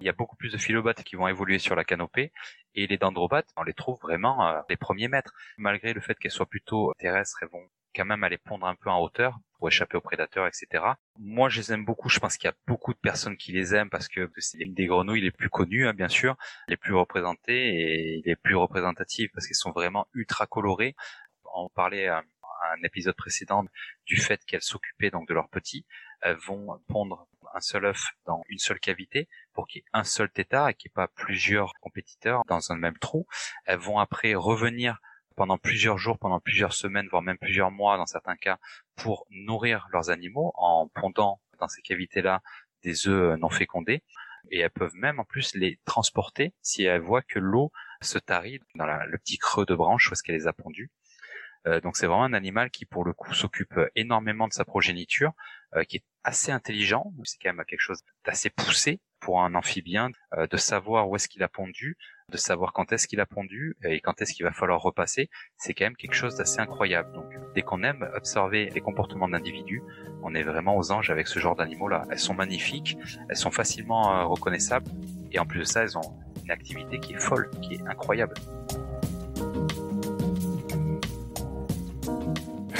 Il 0.00 0.06
y 0.06 0.08
a 0.08 0.12
beaucoup 0.12 0.36
plus 0.36 0.52
de 0.52 0.58
philobates 0.58 1.02
qui 1.04 1.16
vont 1.16 1.28
évoluer 1.28 1.58
sur 1.58 1.74
la 1.76 1.84
canopée 1.84 2.32
et 2.74 2.86
les 2.86 2.96
dendrobates, 2.96 3.50
on 3.56 3.62
les 3.62 3.74
trouve 3.74 3.98
vraiment 4.00 4.46
euh, 4.46 4.60
les 4.68 4.76
premiers 4.76 5.08
mètres. 5.08 5.34
Malgré 5.58 5.92
le 5.92 6.00
fait 6.00 6.14
qu'elles 6.18 6.30
soient 6.30 6.46
plutôt 6.46 6.92
terrestres, 6.98 7.38
elles 7.42 7.48
vont 7.48 7.68
quand 7.94 8.04
même 8.04 8.24
aller 8.24 8.38
pondre 8.38 8.66
un 8.66 8.74
peu 8.76 8.88
en 8.88 9.00
hauteur 9.00 9.38
pour 9.58 9.68
échapper 9.68 9.96
aux 9.96 10.00
prédateurs, 10.00 10.46
etc. 10.46 10.84
Moi, 11.18 11.48
je 11.48 11.60
les 11.60 11.72
aime 11.72 11.84
beaucoup. 11.84 12.08
Je 12.08 12.18
pense 12.18 12.36
qu'il 12.36 12.48
y 12.48 12.50
a 12.50 12.56
beaucoup 12.66 12.94
de 12.94 12.98
personnes 12.98 13.36
qui 13.36 13.52
les 13.52 13.74
aiment 13.74 13.90
parce 13.90 14.08
que 14.08 14.30
c'est 14.38 14.58
une 14.58 14.74
des 14.74 14.86
grenouilles 14.86 15.20
les 15.20 15.30
plus 15.30 15.50
connues, 15.50 15.86
hein, 15.86 15.92
bien 15.92 16.08
sûr, 16.08 16.36
les 16.68 16.76
plus 16.76 16.94
représentées 16.94 17.66
et 17.66 18.22
les 18.24 18.36
plus 18.36 18.54
représentatives 18.54 19.30
parce 19.34 19.46
qu'elles 19.46 19.56
sont 19.56 19.72
vraiment 19.72 20.06
ultra 20.14 20.46
colorées. 20.46 20.94
On 21.52 21.68
parlait 21.68 22.06
à 22.06 22.22
un 22.62 22.82
épisode 22.84 23.16
précédent 23.16 23.64
du 24.06 24.16
fait 24.16 24.44
qu'elles 24.44 24.62
s'occupaient 24.62 25.10
donc 25.10 25.28
de 25.28 25.34
leurs 25.34 25.48
petits. 25.48 25.86
Elles 26.20 26.36
vont 26.36 26.80
pondre 26.88 27.28
un 27.54 27.60
seul 27.60 27.86
œuf 27.86 28.04
dans 28.26 28.42
une 28.48 28.58
seule 28.58 28.80
cavité 28.80 29.28
pour 29.52 29.66
qu'il 29.66 29.80
y 29.80 29.82
ait 29.82 29.88
un 29.92 30.04
seul 30.04 30.30
tétard 30.30 30.68
et 30.68 30.74
qu'il 30.74 30.88
n'y 30.88 30.92
ait 30.92 31.06
pas 31.06 31.08
plusieurs 31.08 31.72
compétiteurs 31.80 32.42
dans 32.46 32.72
un 32.72 32.76
même 32.76 32.98
trou. 32.98 33.26
Elles 33.64 33.78
vont 33.78 33.98
après 33.98 34.34
revenir 34.34 34.98
pendant 35.36 35.58
plusieurs 35.58 35.98
jours, 35.98 36.18
pendant 36.18 36.40
plusieurs 36.40 36.72
semaines, 36.72 37.08
voire 37.08 37.22
même 37.22 37.38
plusieurs 37.38 37.70
mois 37.70 37.96
dans 37.96 38.06
certains 38.06 38.36
cas, 38.36 38.58
pour 38.96 39.26
nourrir 39.30 39.88
leurs 39.92 40.10
animaux 40.10 40.52
en 40.56 40.88
pondant 40.88 41.40
dans 41.58 41.68
ces 41.68 41.82
cavités-là 41.82 42.42
des 42.82 43.08
œufs 43.08 43.38
non 43.38 43.48
fécondés. 43.48 44.02
Et 44.50 44.60
elles 44.60 44.70
peuvent 44.70 44.94
même 44.94 45.20
en 45.20 45.24
plus 45.24 45.54
les 45.54 45.78
transporter 45.84 46.54
si 46.62 46.84
elles 46.84 47.00
voient 47.00 47.22
que 47.22 47.38
l'eau 47.38 47.72
se 48.02 48.18
tarit 48.18 48.60
dans 48.74 48.86
le 48.86 49.18
petit 49.18 49.38
creux 49.38 49.66
de 49.66 49.74
branche 49.74 50.10
où 50.10 50.12
est-ce 50.12 50.30
les 50.30 50.46
a 50.46 50.52
pondus. 50.52 50.90
Euh, 51.66 51.80
donc 51.80 51.96
c'est 51.96 52.06
vraiment 52.06 52.24
un 52.24 52.32
animal 52.32 52.70
qui 52.70 52.86
pour 52.86 53.04
le 53.04 53.12
coup 53.12 53.34
s'occupe 53.34 53.78
énormément 53.94 54.48
de 54.48 54.52
sa 54.52 54.64
progéniture, 54.64 55.32
euh, 55.76 55.84
qui 55.84 55.98
est 55.98 56.04
assez 56.24 56.52
intelligent. 56.52 57.12
C'est 57.24 57.38
quand 57.42 57.52
même 57.52 57.64
quelque 57.66 57.80
chose 57.80 58.02
d'assez 58.24 58.50
poussé 58.50 59.00
pour 59.20 59.42
un 59.42 59.54
amphibien, 59.54 60.10
euh, 60.34 60.46
de 60.46 60.56
savoir 60.56 61.08
où 61.08 61.16
est-ce 61.16 61.28
qu'il 61.28 61.42
a 61.42 61.48
pondu, 61.48 61.98
de 62.30 62.36
savoir 62.36 62.72
quand 62.72 62.92
est-ce 62.92 63.06
qu'il 63.06 63.20
a 63.20 63.26
pondu 63.26 63.76
et 63.84 64.00
quand 64.00 64.22
est-ce 64.22 64.32
qu'il 64.32 64.44
va 64.44 64.52
falloir 64.52 64.80
repasser. 64.80 65.28
C'est 65.58 65.74
quand 65.74 65.84
même 65.84 65.96
quelque 65.96 66.14
chose 66.14 66.36
d'assez 66.36 66.60
incroyable. 66.60 67.12
Donc 67.12 67.26
dès 67.54 67.62
qu'on 67.62 67.82
aime 67.82 68.08
observer 68.14 68.70
les 68.70 68.80
comportements 68.80 69.28
d'individus, 69.28 69.82
on 70.22 70.34
est 70.34 70.42
vraiment 70.42 70.76
aux 70.76 70.92
anges 70.92 71.10
avec 71.10 71.28
ce 71.28 71.38
genre 71.38 71.56
d'animaux-là. 71.56 72.06
Elles 72.10 72.18
sont 72.18 72.34
magnifiques, 72.34 72.96
elles 73.28 73.36
sont 73.36 73.50
facilement 73.50 74.28
reconnaissables 74.28 74.90
et 75.32 75.38
en 75.38 75.46
plus 75.46 75.60
de 75.60 75.64
ça, 75.64 75.82
elles 75.82 75.98
ont 75.98 76.18
une 76.42 76.50
activité 76.50 76.98
qui 76.98 77.14
est 77.14 77.20
folle, 77.20 77.50
qui 77.62 77.74
est 77.74 77.86
incroyable. 77.86 78.34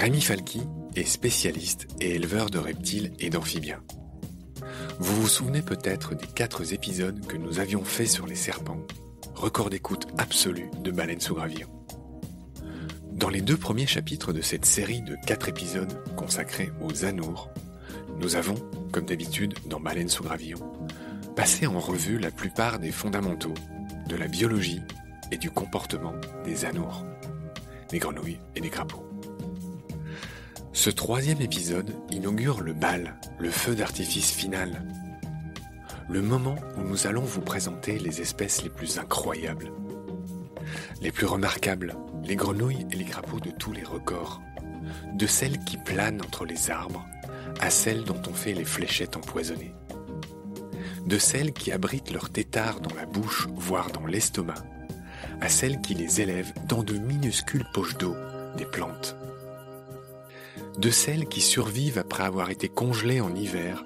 Rémi 0.01 0.23
Falki 0.23 0.63
est 0.97 1.05
spécialiste 1.05 1.87
et 2.01 2.15
éleveur 2.15 2.49
de 2.49 2.57
reptiles 2.57 3.13
et 3.19 3.29
d'amphibiens. 3.29 3.83
Vous 4.99 5.21
vous 5.21 5.29
souvenez 5.29 5.61
peut-être 5.61 6.15
des 6.15 6.27
quatre 6.27 6.73
épisodes 6.73 7.21
que 7.27 7.37
nous 7.37 7.61
avions 7.61 7.85
faits 7.85 8.09
sur 8.09 8.27
les 8.27 8.35
serpents, 8.35 8.81
record 9.35 9.69
d'écoute 9.69 10.07
absolu 10.17 10.71
de 10.83 10.91
Baleine 10.91 11.21
sous 11.21 11.35
Gravillon. 11.35 11.69
Dans 13.13 13.29
les 13.29 13.43
deux 13.43 13.59
premiers 13.59 13.87
chapitres 13.87 14.33
de 14.33 14.41
cette 14.41 14.65
série 14.65 15.03
de 15.03 15.19
quatre 15.27 15.51
épisodes 15.51 16.03
consacrés 16.17 16.73
aux 16.81 17.05
anours, 17.05 17.51
nous 18.19 18.37
avons, 18.37 18.55
comme 18.93 19.05
d'habitude 19.05 19.53
dans 19.67 19.81
Baleine 19.81 20.09
sous 20.09 20.25
Gravillon, 20.25 20.61
passé 21.37 21.67
en 21.67 21.79
revue 21.79 22.19
la 22.19 22.31
plupart 22.31 22.79
des 22.79 22.91
fondamentaux 22.91 23.53
de 24.09 24.17
la 24.17 24.29
biologie 24.29 24.81
et 25.31 25.37
du 25.37 25.51
comportement 25.51 26.15
des 26.47 26.65
anours, 26.65 27.05
des 27.91 27.99
grenouilles 27.99 28.41
et 28.57 28.63
des 28.63 28.71
crapauds. 28.71 29.10
Ce 30.81 30.89
troisième 30.89 31.43
épisode 31.43 31.95
inaugure 32.11 32.63
le 32.63 32.73
bal, 32.73 33.17
le 33.39 33.51
feu 33.51 33.75
d'artifice 33.75 34.31
final. 34.31 34.83
Le 36.09 36.23
moment 36.23 36.57
où 36.79 36.81
nous 36.81 37.07
allons 37.07 37.21
vous 37.21 37.43
présenter 37.43 37.99
les 37.99 38.23
espèces 38.23 38.63
les 38.63 38.71
plus 38.71 38.99
incroyables, 38.99 39.73
les 41.03 41.13
plus 41.13 41.27
remarquables, 41.27 41.97
les 42.25 42.35
grenouilles 42.35 42.87
et 42.91 42.97
les 42.97 43.05
crapauds 43.05 43.41
de 43.41 43.51
tous 43.51 43.73
les 43.73 43.83
records, 43.83 44.41
de 45.13 45.27
celles 45.27 45.63
qui 45.65 45.77
planent 45.77 46.23
entre 46.23 46.47
les 46.47 46.71
arbres 46.71 47.07
à 47.61 47.69
celles 47.69 48.05
dont 48.05 48.23
on 48.27 48.33
fait 48.33 48.55
les 48.55 48.65
fléchettes 48.65 49.19
empoisonnées, 49.19 49.75
de 51.05 51.19
celles 51.19 51.53
qui 51.53 51.73
abritent 51.73 52.11
leurs 52.11 52.31
têtards 52.31 52.81
dans 52.81 52.95
la 52.95 53.05
bouche, 53.05 53.49
voire 53.55 53.91
dans 53.91 54.07
l'estomac, 54.07 54.65
à 55.43 55.51
celles 55.51 55.83
qui 55.83 55.93
les 55.93 56.23
élèvent 56.23 56.55
dans 56.69 56.83
de 56.83 56.95
minuscules 56.95 57.69
poches 57.75 57.99
d'eau, 57.99 58.17
des 58.57 58.65
plantes 58.65 59.20
de 60.79 60.91
celles 60.91 61.27
qui 61.27 61.41
survivent 61.41 61.99
après 61.99 62.25
avoir 62.25 62.51
été 62.51 62.69
congelées 62.69 63.21
en 63.21 63.35
hiver 63.35 63.85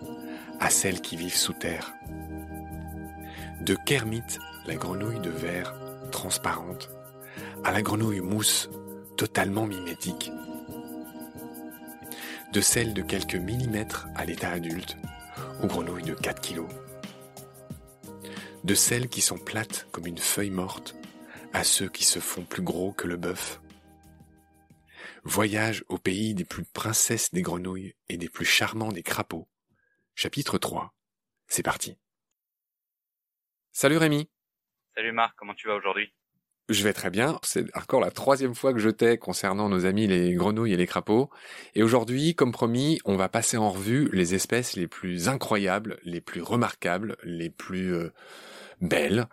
à 0.61 0.71
celles 0.71 1.01
qui 1.01 1.17
vivent 1.17 1.37
sous 1.37 1.53
terre. 1.53 1.95
De 3.61 3.75
Kermit, 3.75 4.23
la 4.67 4.77
grenouille 4.77 5.21
de 5.21 5.31
verre 5.31 5.75
transparente, 6.11 6.91
à 7.65 7.73
la 7.73 7.83
grenouille 7.83 8.21
mousse 8.21 8.71
totalement 9.17 9.67
mimétiques. 9.67 10.33
De 12.53 12.61
celles 12.61 12.95
de 12.95 13.03
quelques 13.03 13.35
millimètres 13.35 14.07
à 14.15 14.25
l'état 14.25 14.51
adulte, 14.51 14.97
aux 15.63 15.67
grenouilles 15.67 16.05
de 16.05 16.15
4 16.15 16.41
kilos. 16.41 16.69
De 18.63 18.75
celles 18.75 19.09
qui 19.09 19.21
sont 19.21 19.39
plates 19.39 19.87
comme 19.93 20.07
une 20.07 20.19
feuille 20.19 20.51
morte, 20.51 20.95
à 21.53 21.65
ceux 21.65 21.89
qui 21.89 22.05
se 22.05 22.19
font 22.19 22.43
plus 22.43 22.63
gros 22.63 22.93
que 22.93 23.07
le 23.07 23.17
bœuf. 23.17 23.61
Voyage 25.27 25.85
au 25.89 25.97
pays 25.97 26.35
des 26.35 26.45
plus 26.45 26.65
princesses 26.65 27.33
des 27.33 27.41
grenouilles 27.41 27.95
et 28.11 28.19
des 28.19 28.29
plus 28.29 28.45
charmants 28.45 28.93
des 28.93 29.03
crapauds. 29.03 29.49
Chapitre 30.15 30.59
3. 30.59 30.95
C'est 31.49 31.63
parti. 31.63 31.97
Salut 33.73 33.97
Rémi. 33.97 34.29
Salut 34.95 35.13
Marc, 35.13 35.35
comment 35.39 35.55
tu 35.55 35.67
vas 35.67 35.77
aujourd'hui? 35.77 36.13
Je 36.69 36.85
vais 36.85 36.93
très 36.93 37.09
bien. 37.09 37.39
C'est 37.43 37.75
encore 37.75 38.03
la 38.03 38.11
troisième 38.11 38.55
fois 38.55 38.75
que 38.75 38.79
je 38.79 38.91
t'ai 38.91 39.17
concernant 39.17 39.71
nos 39.71 39.87
amis 39.87 40.07
les 40.07 40.35
grenouilles 40.35 40.75
et 40.75 40.77
les 40.77 40.87
crapauds. 40.87 41.31
Et 41.75 41.83
aujourd'hui, 41.83 42.35
comme 42.35 42.53
promis, 42.53 43.01
on 43.07 43.17
va 43.17 43.31
passer 43.31 43.57
en 43.57 43.71
revue 43.71 44.11
les 44.13 44.35
espèces 44.35 44.77
les 44.77 44.89
plus 44.89 45.31
incroyables, 45.31 45.99
les 46.05 46.21
plus 46.21 46.43
remarquables, 46.43 47.17
les 47.25 47.49
plus 47.49 47.95
euh, 47.95 48.13
belles, 48.83 49.27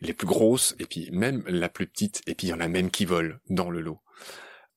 les 0.00 0.12
plus 0.12 0.28
grosses, 0.28 0.76
et 0.78 0.86
puis 0.86 1.10
même 1.10 1.42
la 1.48 1.68
plus 1.68 1.88
petite, 1.88 2.22
et 2.28 2.36
puis 2.36 2.46
il 2.46 2.50
y 2.50 2.54
en 2.54 2.60
a 2.60 2.68
même 2.68 2.92
qui 2.92 3.06
volent 3.06 3.34
dans 3.48 3.70
le 3.70 3.80
lot. 3.80 4.00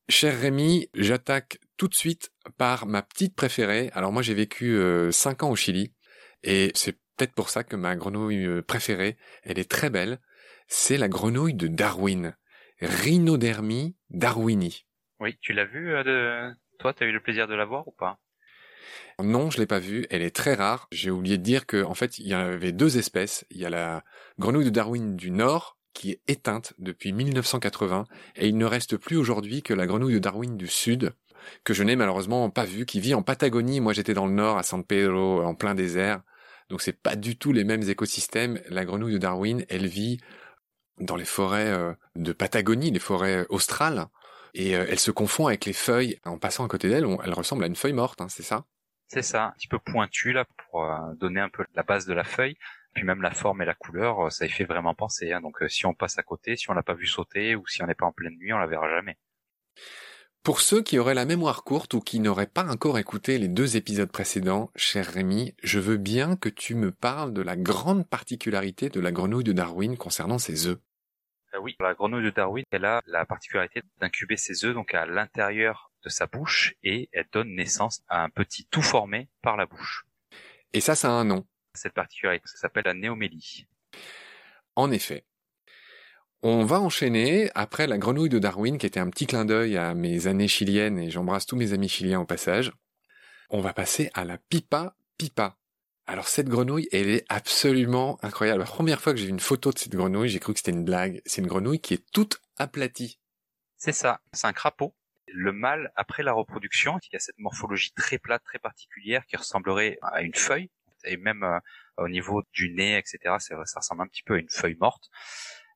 Cher 0.07 0.39
Rémi, 0.39 0.89
j'attaque 0.93 1.59
tout 1.77 1.87
de 1.87 1.95
suite 1.95 2.31
par 2.57 2.85
ma 2.85 3.01
petite 3.01 3.35
préférée. 3.35 3.89
Alors 3.93 4.11
moi 4.11 4.21
j'ai 4.21 4.33
vécu 4.33 4.75
euh, 4.75 5.11
cinq 5.11 5.43
ans 5.43 5.49
au 5.49 5.55
Chili, 5.55 5.93
et 6.43 6.71
c'est 6.75 6.93
peut-être 7.17 7.33
pour 7.33 7.49
ça 7.49 7.63
que 7.63 7.75
ma 7.75 7.95
grenouille 7.95 8.45
euh, 8.45 8.61
préférée, 8.61 9.17
elle 9.43 9.59
est 9.59 9.69
très 9.69 9.89
belle 9.89 10.19
c'est 10.67 10.97
la 10.97 11.07
grenouille 11.07 11.53
de 11.53 11.67
Darwin, 11.67 12.35
Rhinodermie 12.81 13.95
darwini. 14.09 14.85
Oui, 15.19 15.37
tu 15.41 15.53
l'as 15.53 15.65
vue, 15.65 15.93
euh, 15.93 16.03
de... 16.03 16.55
toi, 16.79 16.93
tu 16.93 17.03
as 17.03 17.07
eu 17.07 17.11
le 17.11 17.21
plaisir 17.21 17.47
de 17.47 17.55
la 17.55 17.65
voir 17.65 17.87
ou 17.87 17.91
pas? 17.91 18.19
Non, 19.19 19.49
je 19.49 19.59
l'ai 19.59 19.65
pas 19.65 19.79
vue. 19.79 20.05
Elle 20.09 20.21
est 20.21 20.35
très 20.35 20.55
rare. 20.55 20.87
J'ai 20.91 21.09
oublié 21.09 21.37
de 21.37 21.43
dire 21.43 21.65
que, 21.65 21.83
en 21.83 21.93
fait, 21.93 22.17
il 22.17 22.27
y 22.27 22.33
avait 22.33 22.73
deux 22.73 22.97
espèces. 22.97 23.45
Il 23.49 23.57
y 23.57 23.65
a 23.65 23.69
la 23.69 24.03
grenouille 24.39 24.65
de 24.65 24.69
Darwin 24.69 25.15
du 25.15 25.31
Nord, 25.31 25.74
qui 25.95 26.11
est 26.11 26.21
éteinte 26.27 26.73
depuis 26.77 27.13
1980, 27.13 28.05
et 28.35 28.47
il 28.47 28.57
ne 28.57 28.65
reste 28.65 28.97
plus 28.97 29.17
aujourd'hui 29.17 29.63
que 29.63 29.73
la 29.73 29.87
grenouille 29.87 30.13
de 30.13 30.19
Darwin 30.19 30.57
du 30.57 30.67
Sud, 30.67 31.13
que 31.63 31.73
je 31.73 31.83
n'ai 31.83 31.95
malheureusement 31.95 32.49
pas 32.49 32.65
vue, 32.65 32.85
qui 32.85 32.99
vit 32.99 33.15
en 33.15 33.23
Patagonie. 33.23 33.79
Moi, 33.79 33.93
j'étais 33.93 34.13
dans 34.13 34.27
le 34.27 34.33
Nord, 34.33 34.57
à 34.57 34.63
San 34.63 34.83
Pedro, 34.83 35.41
en 35.41 35.55
plein 35.55 35.73
désert. 35.73 36.21
Donc, 36.69 36.81
c'est 36.81 36.99
pas 37.01 37.15
du 37.15 37.37
tout 37.37 37.53
les 37.53 37.63
mêmes 37.63 37.87
écosystèmes. 37.89 38.59
La 38.69 38.85
grenouille 38.85 39.13
de 39.13 39.17
Darwin, 39.19 39.65
elle 39.69 39.87
vit 39.87 40.19
dans 40.99 41.15
les 41.15 41.25
forêts 41.25 41.71
euh, 41.71 41.93
de 42.15 42.33
Patagonie, 42.33 42.91
les 42.91 42.99
forêts 42.99 43.45
australes, 43.49 44.07
et 44.53 44.75
euh, 44.75 44.85
elle 44.89 44.99
se 44.99 45.11
confond 45.11 45.47
avec 45.47 45.65
les 45.65 45.73
feuilles. 45.73 46.19
En 46.25 46.37
passant 46.37 46.65
à 46.65 46.67
côté 46.67 46.89
d'elle, 46.89 47.05
elle 47.23 47.33
ressemble 47.33 47.63
à 47.63 47.67
une 47.67 47.75
feuille 47.75 47.93
morte, 47.93 48.21
hein, 48.21 48.27
c'est 48.29 48.43
ça? 48.43 48.65
C'est 49.07 49.21
ça, 49.21 49.47
un 49.47 49.51
petit 49.51 49.67
peu 49.67 49.77
pointu 49.79 50.33
là 50.33 50.45
pour 50.57 50.83
euh, 50.83 51.13
donner 51.15 51.39
un 51.39 51.49
peu 51.49 51.65
la 51.75 51.83
base 51.83 52.05
de 52.05 52.13
la 52.13 52.23
feuille. 52.23 52.57
Puis 52.95 53.03
même 53.03 53.21
la 53.21 53.31
forme 53.31 53.61
et 53.61 53.65
la 53.65 53.75
couleur, 53.75 54.31
ça 54.31 54.45
y 54.45 54.49
fait 54.49 54.63
vraiment 54.63 54.95
penser. 54.95 55.31
Hein. 55.31 55.41
Donc 55.41 55.63
si 55.67 55.85
on 55.85 55.93
passe 55.93 56.17
à 56.17 56.23
côté, 56.23 56.55
si 56.55 56.69
on 56.71 56.73
l'a 56.73 56.81
pas 56.81 56.95
vu 56.95 57.05
sauter 57.05 57.55
ou 57.55 57.67
si 57.67 57.83
on 57.83 57.87
n'est 57.87 57.93
pas 57.93 58.05
en 58.05 58.11
pleine 58.11 58.37
nuit, 58.37 58.53
on 58.53 58.57
la 58.57 58.67
verra 58.67 58.89
jamais. 58.89 59.17
Pour 60.45 60.61
ceux 60.61 60.83
qui 60.83 60.99
auraient 60.99 61.15
la 61.15 61.25
mémoire 61.25 61.63
courte 61.63 61.95
ou 61.95 61.99
qui 61.99 62.19
n'auraient 62.19 62.45
pas 62.45 62.71
encore 62.71 62.99
écouté 62.99 63.39
les 63.39 63.47
deux 63.47 63.77
épisodes 63.77 64.11
précédents, 64.11 64.69
cher 64.75 65.07
Rémi, 65.07 65.55
je 65.63 65.79
veux 65.79 65.97
bien 65.97 66.35
que 66.35 66.49
tu 66.49 66.75
me 66.75 66.91
parles 66.91 67.33
de 67.33 67.41
la 67.41 67.55
grande 67.55 68.07
particularité 68.07 68.89
de 68.89 68.99
la 68.99 69.11
grenouille 69.11 69.43
de 69.43 69.53
Darwin 69.53 69.97
concernant 69.97 70.37
ses 70.37 70.67
œufs. 70.67 70.77
Euh, 71.55 71.59
oui, 71.59 71.75
la 71.79 71.95
grenouille 71.95 72.25
de 72.25 72.29
Darwin, 72.29 72.63
elle 72.69 72.85
a 72.85 73.01
la 73.07 73.25
particularité 73.25 73.81
d'incuber 73.99 74.37
ses 74.37 74.65
œufs 74.65 74.75
donc 74.75 74.93
à 74.93 75.07
l'intérieur 75.07 75.91
de 76.03 76.09
sa 76.09 76.27
bouche 76.27 76.75
et 76.83 77.09
elle 77.11 77.27
donne 77.33 77.55
naissance 77.55 78.03
à 78.07 78.23
un 78.23 78.29
petit 78.29 78.67
tout 78.67 78.83
formé 78.83 79.27
par 79.41 79.57
la 79.57 79.65
bouche. 79.65 80.05
Et 80.73 80.79
ça, 80.79 80.93
ça 80.93 81.09
a 81.09 81.13
un 81.13 81.25
nom. 81.25 81.47
Cette 81.75 81.93
particularité, 81.93 82.47
ça 82.47 82.57
s'appelle 82.57 82.85
la 82.85 82.93
néomélie. 82.93 83.67
En 84.75 84.91
effet, 84.91 85.25
on 86.41 86.65
va 86.65 86.79
enchaîner 86.79 87.49
après 87.55 87.87
la 87.87 87.97
grenouille 87.97 88.29
de 88.29 88.39
Darwin, 88.39 88.77
qui 88.77 88.85
était 88.85 88.99
un 88.99 89.09
petit 89.09 89.25
clin 89.25 89.45
d'œil 89.45 89.77
à 89.77 89.93
mes 89.93 90.27
années 90.27 90.47
chiliennes, 90.47 90.99
et 90.99 91.09
j'embrasse 91.09 91.45
tous 91.45 91.55
mes 91.55 91.73
amis 91.73 91.89
chiliens 91.89 92.19
au 92.19 92.25
passage. 92.25 92.71
On 93.49 93.61
va 93.61 93.73
passer 93.73 94.09
à 94.13 94.25
la 94.25 94.37
pipa 94.37 94.95
pipa. 95.17 95.57
Alors 96.07 96.27
cette 96.27 96.49
grenouille, 96.49 96.87
elle 96.91 97.09
est 97.09 97.25
absolument 97.29 98.19
incroyable. 98.21 98.59
La 98.59 98.65
première 98.65 99.01
fois 99.01 99.13
que 99.13 99.19
j'ai 99.19 99.25
vu 99.25 99.31
une 99.31 99.39
photo 99.39 99.71
de 99.71 99.79
cette 99.79 99.95
grenouille, 99.95 100.29
j'ai 100.29 100.39
cru 100.39 100.53
que 100.53 100.59
c'était 100.59 100.71
une 100.71 100.85
blague. 100.85 101.21
C'est 101.25 101.41
une 101.41 101.47
grenouille 101.47 101.79
qui 101.79 101.95
est 101.95 102.05
toute 102.11 102.39
aplatie. 102.57 103.19
C'est 103.77 103.91
ça, 103.91 104.21
c'est 104.31 104.47
un 104.47 104.53
crapaud. 104.53 104.95
Le 105.27 105.51
mâle, 105.51 105.91
après 105.95 106.21
la 106.21 106.31
reproduction, 106.31 106.99
qui 106.99 107.15
a 107.15 107.19
cette 107.19 107.39
morphologie 107.39 107.91
très 107.93 108.19
plate, 108.19 108.43
très 108.43 108.59
particulière, 108.59 109.25
qui 109.25 109.35
ressemblerait 109.35 109.97
à 110.01 110.21
une 110.21 110.35
feuille, 110.35 110.69
et 111.05 111.17
même 111.17 111.43
euh, 111.43 111.59
au 111.97 112.07
niveau 112.07 112.43
du 112.53 112.71
nez, 112.71 112.97
etc., 112.97 113.35
ça 113.39 113.55
ressemble 113.57 114.03
un 114.03 114.07
petit 114.07 114.23
peu 114.23 114.35
à 114.35 114.39
une 114.39 114.49
feuille 114.49 114.77
morte. 114.79 115.09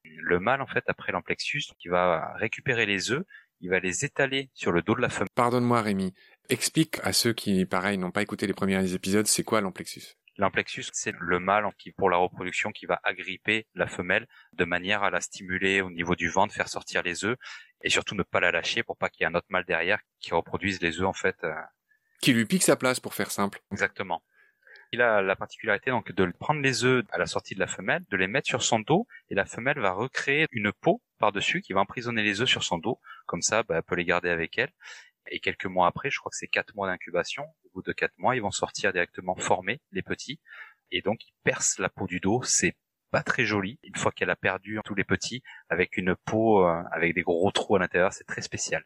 Le 0.03 0.39
mâle, 0.39 0.61
en 0.61 0.67
fait, 0.67 0.83
après 0.87 1.11
l'amplexus, 1.11 1.63
il 1.83 1.91
va 1.91 2.33
récupérer 2.35 2.85
les 2.85 3.11
œufs, 3.11 3.23
il 3.61 3.69
va 3.69 3.79
les 3.79 4.05
étaler 4.05 4.49
sur 4.53 4.71
le 4.71 4.81
dos 4.81 4.95
de 4.95 5.01
la 5.01 5.09
femelle. 5.09 5.27
Pardonne-moi, 5.35 5.81
Rémi. 5.81 6.13
Explique 6.49 6.99
à 7.03 7.13
ceux 7.13 7.33
qui, 7.33 7.65
pareil, 7.65 7.97
n'ont 7.97 8.11
pas 8.11 8.21
écouté 8.21 8.47
les 8.47 8.53
premiers 8.53 8.93
épisodes, 8.93 9.27
c'est 9.27 9.43
quoi 9.43 9.61
l'amplexus? 9.61 10.15
L'amplexus, 10.37 10.85
c'est 10.93 11.13
le 11.19 11.39
mâle 11.39 11.69
qui, 11.77 11.91
pour 11.91 12.09
la 12.09 12.15
reproduction, 12.15 12.71
qui 12.71 12.85
va 12.85 12.99
agripper 13.03 13.67
la 13.75 13.87
femelle 13.87 14.25
de 14.53 14.63
manière 14.63 15.03
à 15.03 15.09
la 15.09 15.19
stimuler 15.19 15.81
au 15.81 15.91
niveau 15.91 16.15
du 16.15 16.29
ventre, 16.29 16.53
faire 16.53 16.69
sortir 16.69 17.03
les 17.03 17.25
œufs, 17.25 17.37
et 17.83 17.89
surtout 17.89 18.15
ne 18.15 18.23
pas 18.23 18.39
la 18.39 18.51
lâcher 18.51 18.81
pour 18.81 18.97
pas 18.97 19.09
qu'il 19.09 19.23
y 19.23 19.23
ait 19.25 19.31
un 19.31 19.35
autre 19.35 19.47
mâle 19.49 19.65
derrière 19.65 19.99
qui 20.21 20.33
reproduise 20.33 20.81
les 20.81 21.01
œufs, 21.01 21.07
en 21.07 21.13
fait. 21.13 21.35
Euh. 21.43 21.53
Qui 22.21 22.31
lui 22.31 22.45
pique 22.45 22.63
sa 22.63 22.77
place, 22.77 23.01
pour 23.01 23.13
faire 23.13 23.31
simple. 23.31 23.59
Exactement. 23.71 24.23
Il 24.91 25.01
a 25.03 25.21
la 25.21 25.35
particularité 25.35 25.91
donc 25.91 26.11
de 26.11 26.25
prendre 26.39 26.61
les 26.61 26.83
œufs 26.83 27.05
à 27.11 27.19
la 27.19 27.27
sortie 27.27 27.53
de 27.53 27.59
la 27.59 27.67
femelle, 27.67 28.03
de 28.09 28.17
les 28.17 28.27
mettre 28.27 28.47
sur 28.47 28.63
son 28.63 28.79
dos, 28.79 29.05
et 29.29 29.35
la 29.35 29.45
femelle 29.45 29.79
va 29.79 29.91
recréer 29.91 30.47
une 30.51 30.71
peau 30.71 31.01
par-dessus 31.19 31.61
qui 31.61 31.73
va 31.73 31.81
emprisonner 31.81 32.23
les 32.23 32.41
œufs 32.41 32.49
sur 32.49 32.63
son 32.63 32.79
dos. 32.79 32.99
Comme 33.27 33.43
ça, 33.43 33.61
bah, 33.61 33.77
elle 33.77 33.83
peut 33.83 33.95
les 33.95 34.05
garder 34.05 34.29
avec 34.29 34.57
elle. 34.57 34.71
Et 35.29 35.39
quelques 35.39 35.67
mois 35.67 35.87
après, 35.87 36.09
je 36.09 36.17
crois 36.17 36.31
que 36.31 36.37
c'est 36.37 36.47
quatre 36.47 36.73
mois 36.75 36.87
d'incubation. 36.87 37.43
Au 37.65 37.69
bout 37.75 37.81
de 37.83 37.93
quatre 37.93 38.17
mois, 38.17 38.35
ils 38.35 38.41
vont 38.41 38.51
sortir 38.51 38.91
directement 38.91 39.35
formés, 39.35 39.79
les 39.91 40.01
petits. 40.01 40.39
Et 40.91 41.01
donc, 41.03 41.23
ils 41.27 41.33
percent 41.43 41.79
la 41.79 41.89
peau 41.89 42.07
du 42.07 42.19
dos. 42.19 42.41
C'est 42.43 42.75
pas 43.11 43.21
très 43.21 43.45
joli. 43.45 43.79
Une 43.83 43.95
fois 43.95 44.11
qu'elle 44.11 44.31
a 44.31 44.35
perdu 44.35 44.79
tous 44.85 44.95
les 44.95 45.03
petits, 45.03 45.43
avec 45.69 45.97
une 45.97 46.15
peau 46.15 46.65
euh, 46.65 46.81
avec 46.91 47.13
des 47.13 47.21
gros 47.21 47.51
trous 47.51 47.75
à 47.75 47.79
l'intérieur, 47.79 48.11
c'est 48.13 48.25
très 48.25 48.41
spécial. 48.41 48.83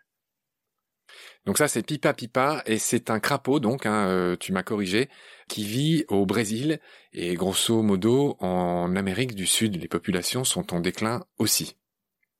Donc 1.45 1.57
ça 1.57 1.67
c'est 1.67 1.83
Pipa 1.83 2.13
Pipa 2.13 2.63
et 2.65 2.77
c'est 2.77 3.09
un 3.09 3.19
crapaud 3.19 3.59
donc 3.59 3.85
hein, 3.85 4.07
euh, 4.07 4.37
tu 4.37 4.53
m'as 4.53 4.63
corrigé 4.63 5.09
qui 5.49 5.65
vit 5.65 6.05
au 6.07 6.25
Brésil 6.25 6.79
et 7.11 7.33
grosso 7.35 7.81
modo 7.81 8.37
en 8.39 8.95
Amérique 8.95 9.35
du 9.35 9.45
Sud 9.45 9.75
les 9.75 9.89
populations 9.89 10.45
sont 10.45 10.73
en 10.73 10.79
déclin 10.79 11.25
aussi. 11.39 11.75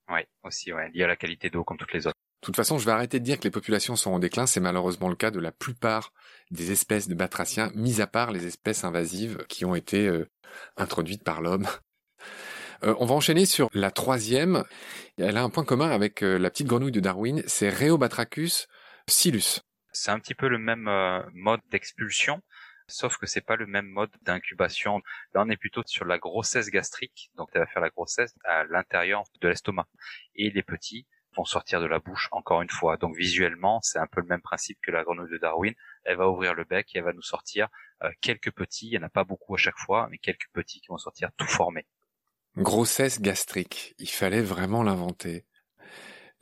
Oui 0.09 0.21
aussi 0.43 0.71
ouais 0.71 0.89
lié 0.93 1.03
à 1.03 1.07
la 1.07 1.17
qualité 1.17 1.49
d'eau 1.49 1.65
comme 1.65 1.77
toutes 1.77 1.91
les 1.91 2.07
autres. 2.07 2.15
De 2.41 2.45
toute 2.45 2.55
façon 2.55 2.77
je 2.77 2.85
vais 2.85 2.93
arrêter 2.93 3.19
de 3.19 3.25
dire 3.25 3.39
que 3.39 3.43
les 3.43 3.51
populations 3.51 3.97
sont 3.97 4.11
en 4.11 4.19
déclin 4.19 4.45
c'est 4.45 4.61
malheureusement 4.61 5.09
le 5.09 5.15
cas 5.15 5.31
de 5.31 5.39
la 5.39 5.51
plupart 5.51 6.13
des 6.51 6.71
espèces 6.71 7.09
de 7.09 7.15
batraciens 7.15 7.71
mis 7.75 7.99
à 7.99 8.07
part 8.07 8.31
les 8.31 8.45
espèces 8.45 8.85
invasives 8.85 9.45
qui 9.49 9.65
ont 9.65 9.75
été 9.75 10.07
euh, 10.07 10.29
introduites 10.77 11.23
par 11.23 11.41
l'homme. 11.41 11.67
Euh, 12.83 12.93
on 12.99 13.05
va 13.05 13.15
enchaîner 13.15 13.45
sur 13.45 13.69
la 13.73 13.91
troisième. 13.91 14.65
Elle 15.17 15.37
a 15.37 15.43
un 15.43 15.49
point 15.49 15.63
commun 15.63 15.89
avec 15.89 16.19
la 16.19 16.49
petite 16.49 16.67
grenouille 16.67 16.91
de 16.91 16.99
Darwin, 16.99 17.41
c'est 17.47 17.69
Rheobatrachus 17.69 18.67
Silus. 19.07 19.61
C'est 19.91 20.11
un 20.11 20.19
petit 20.19 20.35
peu 20.35 20.47
le 20.47 20.57
même 20.57 20.87
euh, 20.87 21.21
mode 21.33 21.61
d'expulsion, 21.69 22.41
sauf 22.87 23.17
que 23.17 23.25
c'est 23.25 23.41
pas 23.41 23.55
le 23.55 23.67
même 23.67 23.87
mode 23.87 24.11
d'incubation. 24.21 25.01
Là, 25.33 25.43
on 25.45 25.49
est 25.49 25.57
plutôt 25.57 25.83
sur 25.85 26.05
la 26.05 26.17
grossesse 26.17 26.69
gastrique, 26.69 27.31
donc 27.35 27.49
elle 27.53 27.61
va 27.61 27.67
faire 27.67 27.81
la 27.81 27.89
grossesse 27.89 28.33
à 28.43 28.63
l'intérieur 28.65 29.23
de 29.41 29.47
l'estomac. 29.47 29.87
Et 30.35 30.49
les 30.49 30.63
petits 30.63 31.05
vont 31.35 31.45
sortir 31.45 31.81
de 31.81 31.85
la 31.85 31.99
bouche 31.99 32.29
encore 32.31 32.61
une 32.61 32.69
fois. 32.69 32.97
Donc 32.97 33.15
visuellement, 33.15 33.79
c'est 33.81 33.99
un 33.99 34.07
peu 34.07 34.21
le 34.21 34.27
même 34.27 34.41
principe 34.41 34.79
que 34.81 34.91
la 34.91 35.03
grenouille 35.03 35.31
de 35.31 35.37
Darwin. 35.37 35.73
Elle 36.03 36.17
va 36.17 36.29
ouvrir 36.29 36.53
le 36.53 36.63
bec 36.63 36.93
et 36.93 36.99
elle 36.99 37.05
va 37.05 37.13
nous 37.13 37.21
sortir 37.21 37.69
euh, 38.03 38.09
quelques 38.21 38.51
petits. 38.51 38.87
Il 38.87 38.91
n'y 38.91 38.97
en 38.99 39.07
a 39.07 39.09
pas 39.09 39.23
beaucoup 39.23 39.55
à 39.55 39.57
chaque 39.57 39.77
fois, 39.77 40.07
mais 40.09 40.17
quelques 40.17 40.49
petits 40.53 40.81
qui 40.81 40.87
vont 40.87 40.97
sortir 40.97 41.29
tout 41.37 41.47
formés. 41.47 41.85
Grossesse 42.57 43.19
gastrique. 43.19 43.95
Il 43.97 44.09
fallait 44.09 44.41
vraiment 44.41 44.83
l'inventer. 44.83 45.45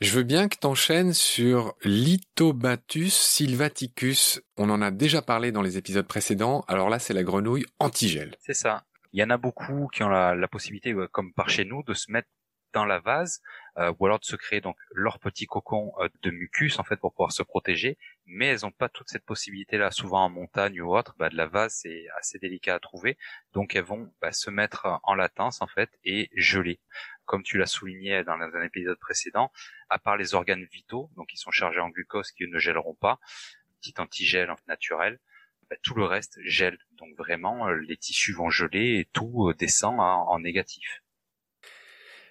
Je 0.02 0.10
veux 0.14 0.24
bien 0.24 0.50
que 0.50 0.58
t'enchaînes 0.58 1.14
sur 1.14 1.76
Lithobatus 1.84 3.14
sylvaticus. 3.14 4.42
On 4.58 4.72
en 4.72 4.82
a 4.82 4.90
déjà 4.90 5.22
parlé 5.22 5.52
dans 5.52 5.62
les 5.62 5.78
épisodes 5.78 6.08
précédents. 6.08 6.66
Alors 6.68 6.90
là, 6.90 6.98
c'est 6.98 7.14
la 7.14 7.22
grenouille 7.22 7.68
antigel. 7.78 8.36
C'est 8.40 8.56
ça. 8.56 8.84
Il 9.14 9.20
y 9.20 9.24
en 9.24 9.30
a 9.30 9.38
beaucoup 9.38 9.88
qui 9.94 10.02
ont 10.02 10.10
la, 10.10 10.48
possibilité, 10.48 10.94
euh, 10.94 11.08
comme 11.12 11.34
par 11.34 11.52
chez 11.52 11.66
nous, 11.66 11.84
de 11.84 11.94
se 11.94 12.12
mettre 12.12 12.30
dans 12.74 12.86
la 12.86 13.00
vase 13.00 13.42
euh, 13.78 13.94
ou 14.00 14.06
alors 14.08 14.20
de 14.20 14.26
se 14.26 14.36
créer 14.36 14.62
donc 14.62 14.78
leur 14.94 15.20
petit 15.20 15.46
cocon 15.46 15.92
euh, 16.00 16.08
de 16.24 16.32
mucus 16.32 16.80
en 16.80 16.84
fait 16.84 16.96
pour 16.96 17.12
pouvoir 17.12 17.34
se 17.34 17.44
protéger 17.44 17.98
mais 18.26 18.48
elles 18.48 18.60
n'ont 18.64 18.72
pas 18.72 18.88
toute 18.88 19.10
cette 19.10 19.26
possibilité 19.26 19.78
là 19.78 19.92
souvent 19.92 20.24
en 20.24 20.30
montagne 20.30 20.80
ou 20.80 20.96
autre 20.96 21.14
bah, 21.20 21.30
de 21.30 21.36
la 21.36 21.48
vase 21.48 21.80
c'est 21.82 22.06
assez 22.18 22.40
délicat 22.40 22.76
à 22.76 22.80
trouver 22.80 23.18
donc 23.52 23.76
elles 23.76 23.84
vont 23.84 24.10
bah, 24.22 24.32
se 24.32 24.50
mettre 24.50 25.02
en 25.04 25.16
latence 25.16 25.62
en 25.62 25.68
fait 25.68 25.90
et 26.06 26.30
geler 26.34 26.80
comme 27.32 27.44
tu 27.44 27.58
l'as 27.58 27.66
souligné 27.66 28.26
dans 28.26 28.34
un 28.34 28.62
épisode 28.62 29.00
précédent, 29.00 29.54
à 29.90 30.00
part 30.00 30.18
les 30.18 30.34
organes 30.34 30.66
vitaux, 30.66 31.10
donc 31.16 31.34
ils 31.34 31.38
sont 31.38 31.50
chargés 31.50 31.80
en 31.80 31.88
glucose 31.88 32.30
qui 32.34 32.46
ne 32.46 32.60
gèleront 32.60 32.96
pas, 32.96 33.22
petit 33.80 33.94
antigel 34.00 34.54
naturel, 34.68 35.18
bah, 35.70 35.78
tout 35.82 35.94
le 35.94 36.04
reste 36.04 36.40
gèle. 36.44 36.78
Donc 36.98 37.16
vraiment, 37.18 37.70
euh, 37.70 37.76
les 37.88 37.96
tissus 37.96 38.34
vont 38.34 38.50
geler 38.50 39.00
et 39.00 39.08
tout 39.14 39.48
euh, 39.48 39.54
descend 39.54 39.98
en, 39.98 40.40
négatif. 40.40 41.04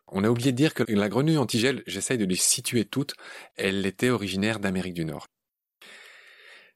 On 0.09 0.23
a 0.23 0.29
oublié 0.29 0.53
de 0.53 0.57
dire 0.59 0.75
que 0.75 0.83
la 0.87 1.09
grenouille 1.09 1.39
antigel, 1.39 1.83
j'essaye 1.87 2.19
de 2.19 2.27
les 2.27 2.37
situer 2.37 2.85
toutes, 2.85 3.15
elle 3.57 3.87
était 3.87 4.11
originaire 4.11 4.61
d'Amérique 4.61 4.93
du 4.93 5.07
Nord. 5.07 5.29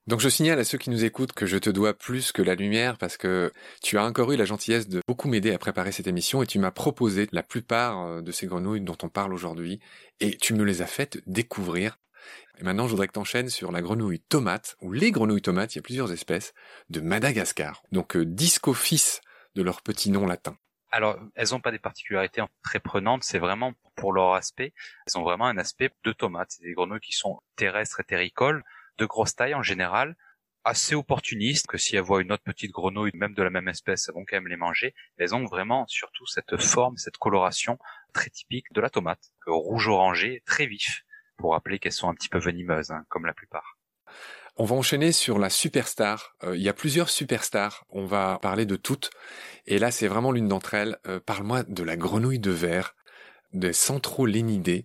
Donc 0.06 0.20
je 0.20 0.28
signale 0.28 0.58
à 0.58 0.64
ceux 0.64 0.76
qui 0.76 0.90
nous 0.90 1.06
écoutent 1.06 1.32
que 1.32 1.46
je 1.46 1.56
te 1.56 1.70
dois 1.70 1.94
plus 1.94 2.30
que 2.30 2.42
la 2.42 2.54
lumière 2.54 2.98
parce 2.98 3.16
que 3.16 3.50
tu 3.82 3.96
as 3.96 4.04
encore 4.04 4.30
eu 4.32 4.36
la 4.36 4.44
gentillesse 4.44 4.86
de 4.86 5.00
beaucoup 5.08 5.28
m'aider 5.28 5.50
à 5.54 5.58
préparer 5.58 5.92
cette 5.92 6.06
émission 6.06 6.42
et 6.42 6.46
tu 6.46 6.58
m'as 6.58 6.70
proposé 6.70 7.26
la 7.32 7.42
plupart 7.42 8.00
euh, 8.00 8.20
de 8.20 8.30
ces 8.30 8.46
grenouilles 8.46 8.82
dont 8.82 8.98
on 9.02 9.08
parle 9.08 9.32
aujourd'hui 9.32 9.80
et 10.20 10.36
tu 10.36 10.52
me 10.52 10.62
les 10.62 10.82
as 10.82 10.86
faites 10.86 11.22
découvrir. 11.26 11.98
Et 12.58 12.64
maintenant 12.64 12.84
je 12.84 12.90
voudrais 12.90 13.06
que 13.06 13.14
tu 13.14 13.18
enchaînes 13.18 13.48
sur 13.48 13.72
la 13.72 13.80
grenouille 13.80 14.20
tomate 14.20 14.76
ou 14.82 14.92
les 14.92 15.10
grenouilles 15.10 15.40
tomates, 15.40 15.74
il 15.74 15.78
y 15.78 15.80
a 15.80 15.82
plusieurs 15.82 16.12
espèces, 16.12 16.52
de 16.90 17.00
Madagascar. 17.00 17.82
Donc 17.90 18.14
euh, 18.14 18.26
disco 18.26 18.74
fils 18.74 19.22
de 19.54 19.62
leur 19.62 19.80
petit 19.80 20.10
nom 20.10 20.26
latin. 20.26 20.58
Alors, 20.90 21.18
elles 21.34 21.48
n'ont 21.50 21.60
pas 21.60 21.72
des 21.72 21.80
particularités 21.80 22.40
très 22.62 22.78
prenantes, 22.78 23.24
c'est 23.24 23.40
vraiment 23.40 23.72
pour 23.96 24.12
leur 24.12 24.34
aspect. 24.34 24.72
Elles 25.06 25.18
ont 25.18 25.24
vraiment 25.24 25.46
un 25.46 25.58
aspect 25.58 25.90
de 26.04 26.12
tomate. 26.12 26.52
C'est 26.52 26.62
des 26.62 26.72
grenouilles 26.72 27.00
qui 27.00 27.12
sont 27.14 27.40
terrestres 27.56 27.98
et 27.98 28.04
terricoles, 28.04 28.62
de 28.98 29.06
grosse 29.06 29.34
taille 29.34 29.54
en 29.54 29.62
général, 29.62 30.16
assez 30.64 30.94
opportunistes, 30.94 31.66
que 31.66 31.76
si 31.76 31.96
elles 31.96 32.02
voient 32.02 32.22
une 32.22 32.32
autre 32.32 32.42
petite 32.42 32.72
grenouille, 32.72 33.10
même 33.14 33.34
de 33.34 33.42
la 33.42 33.50
même 33.50 33.68
espèce, 33.68 34.08
elles 34.08 34.14
vont 34.14 34.24
quand 34.26 34.36
même 34.36 34.48
les 34.48 34.56
manger. 34.56 34.94
Elles 35.18 35.34
ont 35.34 35.44
vraiment 35.44 35.86
surtout 35.86 36.26
cette 36.26 36.56
forme, 36.60 36.96
cette 36.96 37.18
coloration 37.18 37.78
très 38.12 38.30
typique 38.30 38.72
de 38.72 38.80
la 38.80 38.90
tomate, 38.90 39.32
rouge 39.46 39.88
orangé, 39.88 40.42
très 40.46 40.66
vif, 40.66 41.04
pour 41.36 41.52
rappeler 41.52 41.78
qu'elles 41.78 41.92
sont 41.92 42.08
un 42.08 42.14
petit 42.14 42.28
peu 42.28 42.38
venimeuses, 42.38 42.90
hein, 42.90 43.04
comme 43.08 43.26
la 43.26 43.34
plupart. 43.34 43.78
On 44.56 44.64
va 44.64 44.76
enchaîner 44.76 45.10
sur 45.10 45.38
la 45.38 45.50
superstar. 45.50 46.36
Euh, 46.44 46.56
il 46.56 46.62
y 46.62 46.68
a 46.68 46.72
plusieurs 46.72 47.10
superstars. 47.10 47.84
On 47.88 48.06
va 48.06 48.38
parler 48.40 48.66
de 48.66 48.76
toutes. 48.76 49.10
Et 49.66 49.80
là, 49.80 49.90
c'est 49.90 50.06
vraiment 50.06 50.30
l'une 50.30 50.46
d'entre 50.46 50.74
elles. 50.74 50.96
Euh, 51.06 51.18
parle-moi 51.18 51.64
de 51.64 51.82
la 51.82 51.96
grenouille 51.96 52.38
de 52.38 52.52
verre 52.52 52.94
des 53.54 53.72
centrolénidés 53.72 54.84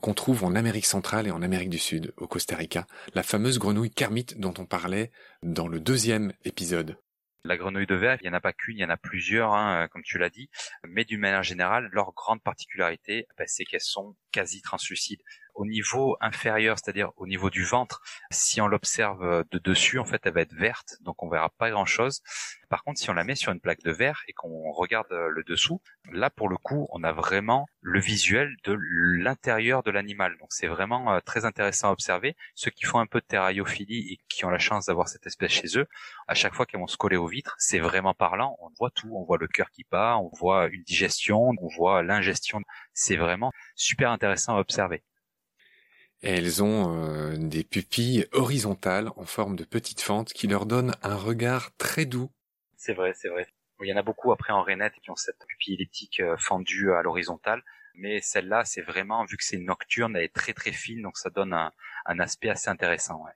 qu'on 0.00 0.14
trouve 0.14 0.44
en 0.44 0.54
Amérique 0.54 0.86
centrale 0.86 1.26
et 1.26 1.30
en 1.30 1.42
Amérique 1.42 1.70
du 1.70 1.78
Sud, 1.78 2.12
au 2.16 2.26
Costa 2.26 2.56
Rica, 2.56 2.86
la 3.14 3.22
fameuse 3.22 3.58
grenouille 3.58 3.90
Kermit 3.90 4.26
dont 4.36 4.54
on 4.58 4.66
parlait 4.66 5.10
dans 5.42 5.66
le 5.66 5.80
deuxième 5.80 6.32
épisode. 6.44 6.96
La 7.44 7.56
grenouille 7.56 7.86
de 7.86 7.96
verre, 7.96 8.18
il 8.20 8.24
n'y 8.24 8.30
en 8.30 8.36
a 8.36 8.40
pas 8.40 8.52
qu'une, 8.52 8.78
il 8.78 8.82
y 8.82 8.84
en 8.84 8.90
a 8.90 8.96
plusieurs, 8.96 9.52
hein, 9.52 9.88
comme 9.90 10.04
tu 10.04 10.16
l'as 10.16 10.30
dit, 10.30 10.48
mais 10.86 11.04
d'une 11.04 11.18
manière 11.18 11.42
générale, 11.42 11.88
leur 11.90 12.12
grande 12.12 12.40
particularité, 12.40 13.26
ben, 13.36 13.46
c'est 13.48 13.64
qu'elles 13.64 13.80
sont 13.80 14.14
quasi 14.30 14.62
translucides 14.62 15.22
au 15.54 15.66
niveau 15.66 16.16
inférieur, 16.20 16.78
c'est-à-dire 16.78 17.10
au 17.16 17.26
niveau 17.26 17.50
du 17.50 17.64
ventre, 17.64 18.00
si 18.30 18.60
on 18.60 18.66
l'observe 18.66 19.44
de 19.50 19.58
dessus, 19.58 19.98
en 19.98 20.04
fait, 20.04 20.20
elle 20.24 20.34
va 20.34 20.42
être 20.42 20.54
verte, 20.54 20.96
donc 21.02 21.22
on 21.22 21.28
verra 21.28 21.50
pas 21.50 21.70
grand-chose. 21.70 22.22
Par 22.72 22.84
contre, 22.84 22.98
si 22.98 23.10
on 23.10 23.12
la 23.12 23.24
met 23.24 23.34
sur 23.34 23.52
une 23.52 23.60
plaque 23.60 23.82
de 23.82 23.90
verre 23.90 24.22
et 24.28 24.32
qu'on 24.32 24.72
regarde 24.72 25.10
le 25.10 25.44
dessous, 25.44 25.82
là, 26.10 26.30
pour 26.30 26.48
le 26.48 26.56
coup, 26.56 26.88
on 26.90 27.04
a 27.04 27.12
vraiment 27.12 27.66
le 27.82 28.00
visuel 28.00 28.56
de 28.64 28.74
l'intérieur 28.80 29.82
de 29.82 29.90
l'animal. 29.90 30.36
Donc, 30.38 30.48
c'est 30.52 30.68
vraiment 30.68 31.12
euh, 31.12 31.20
très 31.20 31.44
intéressant 31.44 31.88
à 31.88 31.92
observer. 31.92 32.34
Ceux 32.54 32.70
qui 32.70 32.84
font 32.84 32.98
un 32.98 33.06
peu 33.06 33.20
de 33.20 33.26
terrariophilie 33.26 34.12
et 34.12 34.18
qui 34.28 34.46
ont 34.46 34.50
la 34.50 34.58
chance 34.58 34.86
d'avoir 34.86 35.08
cette 35.08 35.26
espèce 35.26 35.52
chez 35.52 35.78
eux, 35.78 35.86
à 36.28 36.34
chaque 36.34 36.54
fois 36.54 36.64
qu'ils 36.64 36.78
vont 36.78 36.86
se 36.86 36.96
coller 36.96 37.16
aux 37.16 37.26
vitres, 37.26 37.56
c'est 37.58 37.78
vraiment 37.78 38.14
parlant. 38.14 38.56
On 38.60 38.70
voit 38.78 38.90
tout. 38.90 39.10
On 39.14 39.24
voit 39.24 39.38
le 39.38 39.48
cœur 39.48 39.70
qui 39.70 39.84
bat, 39.90 40.16
on 40.16 40.30
voit 40.38 40.68
une 40.68 40.82
digestion, 40.82 41.50
on 41.60 41.68
voit 41.76 42.02
l'ingestion. 42.02 42.60
C'est 42.94 43.16
vraiment 43.16 43.52
super 43.74 44.10
intéressant 44.10 44.56
à 44.56 44.60
observer 44.60 45.02
elles 46.22 46.62
ont 46.62 46.96
euh, 46.96 47.36
des 47.36 47.64
pupilles 47.64 48.26
horizontales 48.32 49.10
en 49.16 49.24
forme 49.24 49.56
de 49.56 49.64
petites 49.64 50.00
fentes 50.00 50.32
qui 50.32 50.46
leur 50.46 50.66
donnent 50.66 50.94
un 51.02 51.16
regard 51.16 51.74
très 51.76 52.06
doux. 52.06 52.30
C'est 52.76 52.94
vrai, 52.94 53.12
c'est 53.14 53.28
vrai. 53.28 53.46
Il 53.82 53.88
y 53.88 53.92
en 53.92 53.96
a 53.96 54.02
beaucoup 54.02 54.32
après 54.32 54.52
en 54.52 54.62
rainette 54.62 54.94
qui 55.02 55.10
ont 55.10 55.16
cette 55.16 55.44
pupille 55.48 55.74
elliptique 55.74 56.20
euh, 56.20 56.36
fendue 56.38 56.92
à 56.92 57.02
l'horizontale, 57.02 57.62
mais 57.94 58.20
celle-là, 58.20 58.64
c'est 58.64 58.82
vraiment, 58.82 59.24
vu 59.24 59.36
que 59.36 59.44
c'est 59.44 59.58
nocturne, 59.58 60.16
elle 60.16 60.24
est 60.24 60.34
très 60.34 60.52
très 60.52 60.72
fine, 60.72 61.02
donc 61.02 61.18
ça 61.18 61.30
donne 61.30 61.52
un, 61.52 61.72
un 62.06 62.18
aspect 62.20 62.48
assez 62.48 62.68
intéressant. 62.68 63.24
Ouais. 63.24 63.32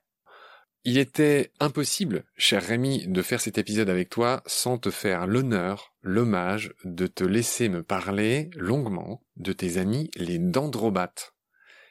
Il 0.85 0.97
était 0.97 1.51
impossible, 1.59 2.23
cher 2.37 2.63
Rémi, 2.63 3.07
de 3.07 3.21
faire 3.21 3.41
cet 3.41 3.57
épisode 3.57 3.89
avec 3.89 4.09
toi 4.09 4.41
sans 4.45 4.77
te 4.77 4.89
faire 4.89 5.27
l'honneur, 5.27 5.93
l'hommage 6.01 6.73
de 6.85 7.07
te 7.07 7.25
laisser 7.25 7.67
me 7.67 7.83
parler 7.83 8.49
longuement 8.55 9.21
de 9.35 9.51
tes 9.51 9.77
amis 9.77 10.09
les 10.15 10.39
dendrobates. 10.39 11.33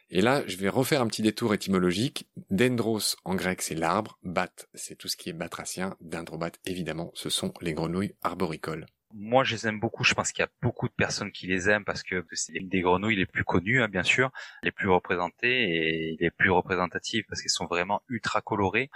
Et 0.09 0.21
là, 0.21 0.43
je 0.47 0.57
vais 0.57 0.69
refaire 0.69 1.03
un 1.03 1.09
petit 1.09 1.23
détour 1.23 1.53
étymologique. 1.53 2.29
Dendros 2.51 3.17
en 3.25 3.35
grec, 3.35 3.61
c'est 3.61 3.75
l'arbre. 3.75 4.19
Bat, 4.23 4.53
c'est 4.75 4.97
tout 4.97 5.09
ce 5.09 5.17
qui 5.17 5.31
est 5.31 5.33
batracien. 5.33 5.97
Dendrobat, 6.01 6.53
évidemment, 6.65 7.11
ce 7.15 7.29
sont 7.29 7.53
les 7.61 7.75
grenouilles 7.75 8.15
arboricoles. 8.23 8.87
Moi, 9.13 9.43
je 9.43 9.55
les 9.55 9.67
aime 9.67 9.81
beaucoup. 9.81 10.05
Je 10.05 10.15
pense 10.15 10.31
qu'il 10.31 10.43
y 10.43 10.47
a 10.47 10.51
beaucoup 10.63 10.89
de 10.89 10.95
personnes 10.95 11.33
qui 11.33 11.49
les 11.49 11.69
aiment 11.69 11.85
parce 11.85 12.05
que 12.05 12.25
c'est 12.33 12.53
des 12.61 12.81
grenouilles 12.83 13.17
les 13.17 13.27
plus 13.27 13.45
connues, 13.45 13.83
hein, 13.83 13.89
bien 13.89 14.05
sûr, 14.05 14.31
les 14.63 14.71
plus 14.71 14.89
représentées 14.89 15.49
et 15.49 16.17
les 16.21 16.31
plus 16.31 16.51
représentatives 16.51 17.25
parce 17.29 17.41
qu'elles 17.41 17.51
sont 17.51 17.67
vraiment 17.67 18.01
ultra 18.09 18.41
colorées. 18.41 18.91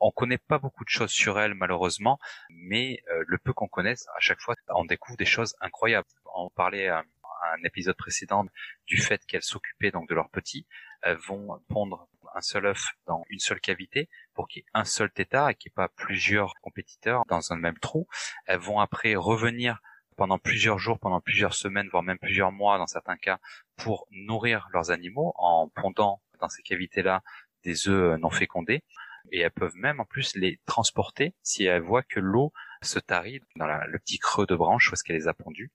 On 0.00 0.10
connaît 0.10 0.38
pas 0.38 0.58
beaucoup 0.58 0.84
de 0.84 0.88
choses 0.88 1.10
sur 1.10 1.38
elles 1.38 1.54
malheureusement, 1.54 2.18
mais 2.50 3.02
euh, 3.10 3.24
le 3.26 3.38
peu 3.38 3.52
qu'on 3.52 3.66
connaisse, 3.68 4.06
à 4.16 4.20
chaque 4.20 4.40
fois, 4.40 4.54
on 4.68 4.84
découvre 4.84 5.16
des 5.16 5.24
choses 5.24 5.54
incroyables. 5.60 6.06
On 6.36 6.50
parlait 6.50 6.88
euh, 6.88 7.02
un 7.42 7.62
épisode 7.64 7.96
précédent 7.96 8.46
du 8.86 8.98
fait 8.98 9.24
qu'elles 9.26 9.42
s'occupaient 9.42 9.90
donc 9.90 10.08
de 10.08 10.14
leurs 10.14 10.30
petits, 10.30 10.66
elles 11.02 11.16
vont 11.16 11.60
pondre 11.68 12.08
un 12.34 12.40
seul 12.40 12.66
œuf 12.66 12.92
dans 13.06 13.24
une 13.28 13.38
seule 13.38 13.60
cavité 13.60 14.08
pour 14.34 14.48
qu'il 14.48 14.60
y 14.60 14.64
ait 14.64 14.70
un 14.74 14.84
seul 14.84 15.10
tétard 15.10 15.50
et 15.50 15.54
qu'il 15.54 15.70
n'y 15.70 15.72
ait 15.72 15.86
pas 15.86 15.88
plusieurs 15.88 16.54
compétiteurs 16.60 17.22
dans 17.28 17.52
un 17.52 17.56
même 17.56 17.78
trou. 17.78 18.06
Elles 18.46 18.58
vont 18.58 18.80
après 18.80 19.14
revenir 19.14 19.80
pendant 20.16 20.38
plusieurs 20.38 20.78
jours, 20.78 20.98
pendant 20.98 21.20
plusieurs 21.20 21.54
semaines, 21.54 21.88
voire 21.90 22.02
même 22.02 22.18
plusieurs 22.18 22.52
mois 22.52 22.76
dans 22.78 22.88
certains 22.88 23.16
cas, 23.16 23.38
pour 23.76 24.06
nourrir 24.10 24.68
leurs 24.72 24.90
animaux 24.90 25.32
en 25.36 25.68
pondant 25.68 26.20
dans 26.40 26.48
ces 26.48 26.62
cavités-là 26.62 27.22
des 27.62 27.88
œufs 27.88 28.18
non 28.18 28.30
fécondés. 28.30 28.82
Et 29.30 29.40
elles 29.40 29.50
peuvent 29.52 29.76
même 29.76 30.00
en 30.00 30.04
plus 30.04 30.34
les 30.34 30.60
transporter 30.66 31.34
si 31.42 31.64
elles 31.64 31.82
voient 31.82 32.02
que 32.02 32.18
l'eau 32.18 32.52
se 32.82 32.98
tarit 32.98 33.40
dans 33.56 33.66
le 33.66 33.98
petit 33.98 34.18
creux 34.18 34.46
de 34.46 34.56
branche 34.56 34.90
où 34.90 34.94
est-ce 34.94 35.10
les 35.12 35.28
a 35.28 35.34
pondus. 35.34 35.70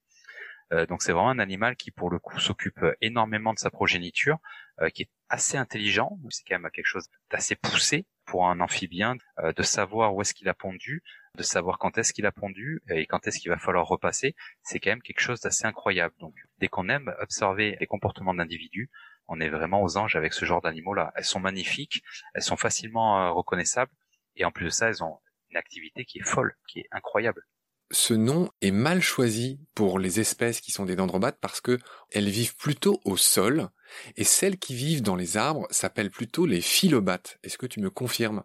Euh, 0.74 0.86
donc 0.86 1.03
c'est 1.03 1.12
vraiment 1.12 1.30
un 1.30 1.39
animal 1.39 1.75
qui 1.75 1.92
pour 1.92 2.10
le 2.10 2.20
coup 2.20 2.39
s'occupe 2.39 2.84
énormément 3.01 3.53
de 3.53 3.60
sa 3.60 3.70
progéniture, 3.70 4.39
euh, 4.82 4.89
qui 4.89 5.03
est 5.03 5.10
assez 5.30 5.58
intelligent. 5.58 6.18
C'est 6.30 6.44
quand 6.48 6.60
même 6.60 6.72
quelque 6.72 6.88
chose 6.88 7.08
d'assez 7.32 7.56
poussé 7.56 8.06
pour 8.25 8.48
un 8.48 8.60
amphibien, 8.60 9.15
euh, 9.39 9.53
de 9.53 9.63
savoir 9.63 10.15
où 10.15 10.22
est-ce 10.22 10.34
qu'il 10.34 10.50
a 10.50 10.53
pondu, 10.53 11.03
de 11.38 11.44
savoir 11.44 11.77
quand 11.77 11.98
est-ce 11.98 12.13
qu'il 12.13 12.25
a 12.25 12.32
pondu 12.32 12.82
et 12.89 13.06
quand 13.06 13.27
est-ce 13.27 13.39
qu'il 13.39 13.51
va 13.51 13.58
falloir 13.58 13.88
repasser. 13.88 14.36
C'est 14.63 14.80
quand 14.80 14.92
même 14.92 15.01
quelque 15.01 15.22
chose 15.22 15.42
d'assez 15.42 15.65
incroyable. 15.65 16.15
Donc 16.20 16.36
dès 16.60 16.68
qu'on 16.68 16.89
aime 16.89 17.13
observer 17.20 17.77
les 17.80 17.88
comportements 17.88 18.34
d'individus, 18.34 18.89
on 19.27 19.39
est 19.39 19.50
vraiment 19.50 19.82
aux 19.84 19.98
anges 19.98 20.15
avec 20.15 20.34
ce 20.34 20.46
genre 20.46 20.62
d'animaux-là. 20.62 21.13
Elles 21.15 21.24
sont 21.24 21.39
magnifiques, 21.39 22.03
elles 22.34 22.42
sont 22.42 22.58
facilement 22.58 23.34
reconnaissables 23.34 23.92
et 24.36 24.46
en 24.46 24.51
plus 24.51 24.65
de 24.65 24.70
ça, 24.70 24.89
elles 24.89 25.03
ont 25.03 25.20
une 25.50 25.58
activité 25.58 26.03
qui 26.03 26.20
est 26.20 26.27
folle, 26.27 26.56
qui 26.68 26.80
est 26.80 26.88
incroyable 26.92 27.46
ce 27.92 28.13
nom 28.13 28.50
est 28.62 28.72
mal 28.72 29.02
choisi 29.02 29.60
pour 29.75 30.00
les 30.00 30.20
espèces 30.20 30.62
qui 30.62 30.72
sont 30.72 30.86
des 30.86 30.96
dendrobates 30.96 31.40
parce 31.40 31.62
que 31.62 31.80
elles 32.12 32.30
vivent 32.30 32.56
plutôt 32.56 33.00
au 33.06 33.18
sol 33.18 33.70
et 34.16 34.24
celles 34.24 34.58
qui 34.58 34.75
vivent 34.75 35.04
dans 35.04 35.16
les 35.16 35.38
arbres 35.38 35.68
s'appellent 35.70 36.12
plutôt 36.12 36.46
les 36.46 36.62
philobates. 36.62 37.38
Est-ce 37.44 37.58
que 37.58 37.68
tu 37.68 37.80
me 37.80 37.90
confirmes? 37.90 38.44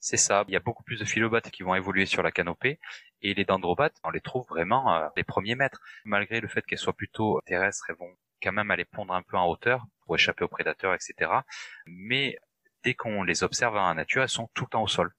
C'est 0.00 0.16
ça. 0.16 0.44
Il 0.48 0.54
y 0.54 0.56
a 0.56 0.60
beaucoup 0.60 0.82
plus 0.82 0.98
de 0.98 1.04
philobates 1.04 1.50
qui 1.50 1.62
vont 1.62 1.74
évoluer 1.74 2.06
sur 2.06 2.22
la 2.22 2.32
canopée 2.32 2.80
et 3.22 3.34
les 3.34 3.44
dendrobates, 3.44 3.96
on 4.02 4.10
les 4.10 4.20
trouve 4.20 4.46
vraiment 4.48 4.94
euh, 4.94 5.08
les 5.16 5.24
premiers 5.24 5.54
maîtres. 5.54 5.80
Malgré 6.04 6.40
le 6.40 6.48
fait 6.48 6.62
qu'elles 6.62 6.78
soient 6.78 6.96
plutôt 6.96 7.40
terrestres, 7.44 7.84
elles 7.90 7.96
vont 7.96 8.16
quand 8.42 8.52
même 8.52 8.70
aller 8.70 8.86
pondre 8.86 9.12
un 9.12 9.22
peu 9.22 9.36
en 9.36 9.46
hauteur 9.46 9.84
pour 10.06 10.14
échapper 10.14 10.44
aux 10.44 10.48
prédateurs, 10.48 10.94
etc. 10.94 11.30
Mais 11.84 12.38
dès 12.82 12.94
qu'on 12.94 13.22
les 13.22 13.42
observe 13.42 13.74
la 13.74 13.92
nature, 13.92 14.22
elles 14.22 14.28
sont 14.30 14.48
tout 14.54 14.64
le 14.64 14.70
temps 14.70 14.82
au 14.82 14.88
sol. 14.88 15.12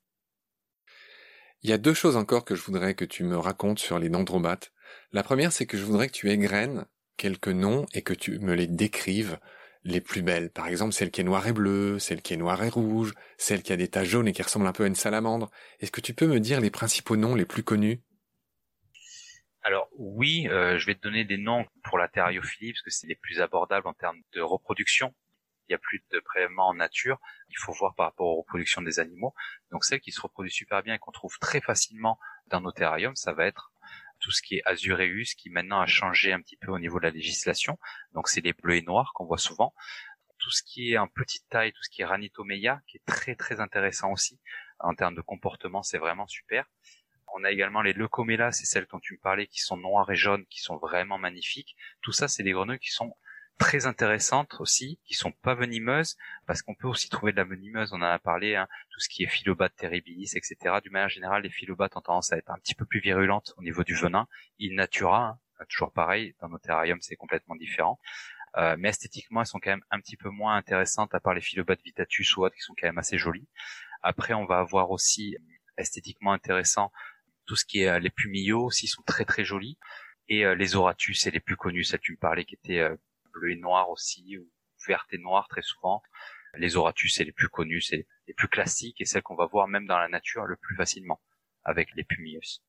Il 1.63 1.69
y 1.69 1.73
a 1.73 1.77
deux 1.77 1.93
choses 1.93 2.17
encore 2.17 2.43
que 2.43 2.55
je 2.55 2.63
voudrais 2.63 2.95
que 2.95 3.05
tu 3.05 3.23
me 3.23 3.37
racontes 3.37 3.77
sur 3.77 3.99
les 3.99 4.09
dendrobates. 4.09 4.73
La 5.11 5.21
première, 5.21 5.51
c'est 5.51 5.67
que 5.67 5.77
je 5.77 5.83
voudrais 5.83 6.07
que 6.07 6.13
tu 6.13 6.31
égrènes 6.31 6.85
quelques 7.17 7.49
noms 7.49 7.85
et 7.93 8.01
que 8.01 8.13
tu 8.13 8.39
me 8.39 8.55
les 8.55 8.65
décrives 8.65 9.37
les 9.83 10.01
plus 10.01 10.23
belles. 10.23 10.49
Par 10.49 10.67
exemple, 10.67 10.93
celle 10.93 11.11
qui 11.11 11.21
est 11.21 11.23
noire 11.23 11.45
et 11.45 11.53
bleue, 11.53 11.99
celle 11.99 12.23
qui 12.23 12.33
est 12.33 12.37
noire 12.37 12.63
et 12.63 12.69
rouge, 12.69 13.13
celle 13.37 13.61
qui 13.61 13.73
a 13.73 13.77
des 13.77 13.89
taches 13.89 14.07
jaunes 14.07 14.27
et 14.27 14.33
qui 14.33 14.41
ressemble 14.41 14.65
un 14.65 14.71
peu 14.71 14.85
à 14.85 14.87
une 14.87 14.95
salamandre. 14.95 15.51
Est-ce 15.79 15.91
que 15.91 16.01
tu 16.01 16.15
peux 16.15 16.25
me 16.25 16.39
dire 16.39 16.61
les 16.61 16.71
principaux 16.71 17.15
noms 17.15 17.35
les 17.35 17.45
plus 17.45 17.63
connus? 17.63 18.01
Alors 19.61 19.87
oui, 19.95 20.47
euh, 20.47 20.79
je 20.79 20.87
vais 20.87 20.95
te 20.95 21.01
donner 21.01 21.25
des 21.25 21.37
noms 21.37 21.65
pour 21.83 21.99
la 21.99 22.07
thériophilie 22.07 22.73
parce 22.73 22.81
que 22.81 22.89
c'est 22.89 23.05
les 23.05 23.15
plus 23.15 23.39
abordables 23.39 23.87
en 23.87 23.93
termes 23.93 24.19
de 24.33 24.41
reproduction 24.41 25.13
il 25.71 25.75
n'y 25.75 25.75
a 25.75 25.79
plus 25.79 26.03
de 26.11 26.19
prélèvements 26.19 26.67
en 26.67 26.73
nature. 26.73 27.17
Il 27.49 27.57
faut 27.57 27.71
voir 27.71 27.95
par 27.95 28.07
rapport 28.07 28.27
aux 28.27 28.41
reproductions 28.41 28.81
des 28.81 28.99
animaux. 28.99 29.33
Donc 29.71 29.85
celles 29.85 30.01
qui 30.01 30.11
se 30.11 30.19
reproduisent 30.19 30.53
super 30.53 30.83
bien 30.83 30.95
et 30.95 30.99
qu'on 30.99 31.11
trouve 31.11 31.39
très 31.39 31.61
facilement 31.61 32.19
dans 32.47 32.59
nos 32.59 32.73
terrariums, 32.73 33.15
ça 33.15 33.31
va 33.31 33.45
être 33.45 33.71
tout 34.19 34.31
ce 34.31 34.41
qui 34.41 34.57
est 34.57 34.61
Azureus, 34.65 35.33
qui 35.37 35.49
maintenant 35.49 35.79
a 35.79 35.85
changé 35.85 36.33
un 36.33 36.41
petit 36.41 36.57
peu 36.57 36.71
au 36.71 36.77
niveau 36.77 36.99
de 36.99 37.05
la 37.05 37.11
législation. 37.11 37.79
Donc 38.11 38.27
c'est 38.27 38.41
les 38.41 38.51
bleus 38.51 38.75
et 38.75 38.81
noirs 38.81 39.13
qu'on 39.15 39.25
voit 39.25 39.37
souvent. 39.37 39.73
Tout 40.39 40.51
ce 40.51 40.61
qui 40.61 40.91
est 40.91 40.97
en 40.97 41.07
petite 41.07 41.47
taille, 41.47 41.71
tout 41.71 41.83
ce 41.83 41.89
qui 41.89 42.01
est 42.01 42.05
Ranitomeia, 42.05 42.81
qui 42.85 42.97
est 42.97 43.05
très 43.05 43.35
très 43.35 43.61
intéressant 43.61 44.11
aussi 44.11 44.41
en 44.79 44.93
termes 44.93 45.15
de 45.15 45.21
comportement, 45.21 45.83
c'est 45.83 45.99
vraiment 45.99 46.27
super. 46.27 46.65
On 47.33 47.45
a 47.45 47.51
également 47.51 47.81
les 47.81 47.93
Leucomela, 47.93 48.51
c'est 48.51 48.65
celles 48.65 48.87
dont 48.91 48.99
tu 48.99 49.13
me 49.13 49.19
parlais, 49.19 49.47
qui 49.47 49.61
sont 49.61 49.77
noires 49.77 50.11
et 50.11 50.17
jaunes, 50.17 50.45
qui 50.47 50.59
sont 50.59 50.75
vraiment 50.75 51.17
magnifiques. 51.17 51.77
Tout 52.01 52.11
ça, 52.11 52.27
c'est 52.27 52.43
des 52.43 52.51
grenouilles 52.51 52.79
qui 52.79 52.91
sont 52.91 53.15
très 53.61 53.85
intéressantes 53.85 54.55
aussi, 54.59 54.99
qui 55.05 55.13
sont 55.13 55.31
pas 55.31 55.53
venimeuses, 55.53 56.17
parce 56.47 56.63
qu'on 56.63 56.73
peut 56.73 56.87
aussi 56.87 57.09
trouver 57.09 57.31
de 57.31 57.37
la 57.37 57.43
venimeuse, 57.43 57.93
on 57.93 57.97
en 57.97 58.01
a 58.01 58.17
parlé, 58.17 58.55
hein, 58.55 58.67
tout 58.89 58.99
ce 58.99 59.07
qui 59.07 59.23
est 59.23 59.27
philobate 59.27 59.75
terribilis, 59.75 60.31
etc. 60.35 60.55
D'une 60.81 60.91
manière 60.91 61.09
générale, 61.09 61.43
les 61.43 61.51
philobates 61.51 61.95
ont 61.95 62.01
tendance 62.01 62.33
à 62.33 62.37
être 62.37 62.49
un 62.49 62.57
petit 62.57 62.73
peu 62.73 62.85
plus 62.85 62.99
virulentes 62.99 63.53
au 63.57 63.61
niveau 63.61 63.83
du 63.83 63.93
venin. 63.93 64.27
Il 64.57 64.73
natura, 64.73 65.37
hein, 65.59 65.65
toujours 65.69 65.93
pareil, 65.93 66.33
dans 66.41 66.49
nos 66.49 66.57
terrariums 66.57 67.01
c'est 67.01 67.15
complètement 67.15 67.55
différent. 67.55 67.99
Euh, 68.57 68.75
mais 68.79 68.89
esthétiquement, 68.89 69.41
elles 69.41 69.47
sont 69.47 69.59
quand 69.59 69.69
même 69.69 69.85
un 69.91 69.99
petit 69.99 70.17
peu 70.17 70.29
moins 70.29 70.55
intéressantes, 70.55 71.13
à 71.13 71.19
part 71.19 71.35
les 71.35 71.41
philobates 71.41 71.83
vitatus 71.85 72.35
ou 72.35 72.43
autres, 72.43 72.55
qui 72.55 72.63
sont 72.63 72.73
quand 72.75 72.87
même 72.87 72.97
assez 72.97 73.19
jolies. 73.19 73.47
Après, 74.01 74.33
on 74.33 74.45
va 74.45 74.57
avoir 74.57 74.89
aussi 74.89 75.37
esthétiquement 75.77 76.33
intéressant 76.33 76.91
tout 77.45 77.55
ce 77.55 77.65
qui 77.65 77.81
est 77.81 77.87
euh, 77.87 77.99
les 77.99 78.09
pumillos 78.09 78.65
aussi 78.65 78.87
sont 78.87 79.03
très 79.03 79.25
très 79.25 79.43
jolis 79.43 79.77
et 80.29 80.45
euh, 80.45 80.55
les 80.55 80.75
oratus 80.75 81.21
c'est 81.21 81.31
les 81.31 81.39
plus 81.39 81.57
connus, 81.57 81.85
ça 81.85 81.97
tu 81.97 82.13
me 82.13 82.17
parlais 82.17 82.45
qui 82.45 82.55
étaient 82.55 82.87
bleu 83.33 83.51
et 83.51 83.55
noir 83.55 83.89
aussi, 83.89 84.37
ou 84.37 84.49
vert 84.87 85.05
et 85.11 85.17
noir 85.17 85.47
très 85.49 85.61
souvent. 85.61 86.01
Les 86.55 86.75
oratus, 86.75 87.15
c'est 87.15 87.23
les 87.23 87.31
plus 87.31 87.49
connus, 87.49 87.81
c'est 87.81 88.07
les 88.27 88.33
plus 88.33 88.47
classiques 88.47 88.99
et 88.99 89.05
celles 89.05 89.23
qu'on 89.23 89.35
va 89.35 89.45
voir 89.45 89.67
même 89.67 89.85
dans 89.85 89.97
la 89.97 90.09
nature 90.09 90.45
le 90.45 90.57
plus 90.57 90.75
facilement 90.75 91.21
avec 91.63 91.89
les 91.95 92.03
pumius. 92.03 92.61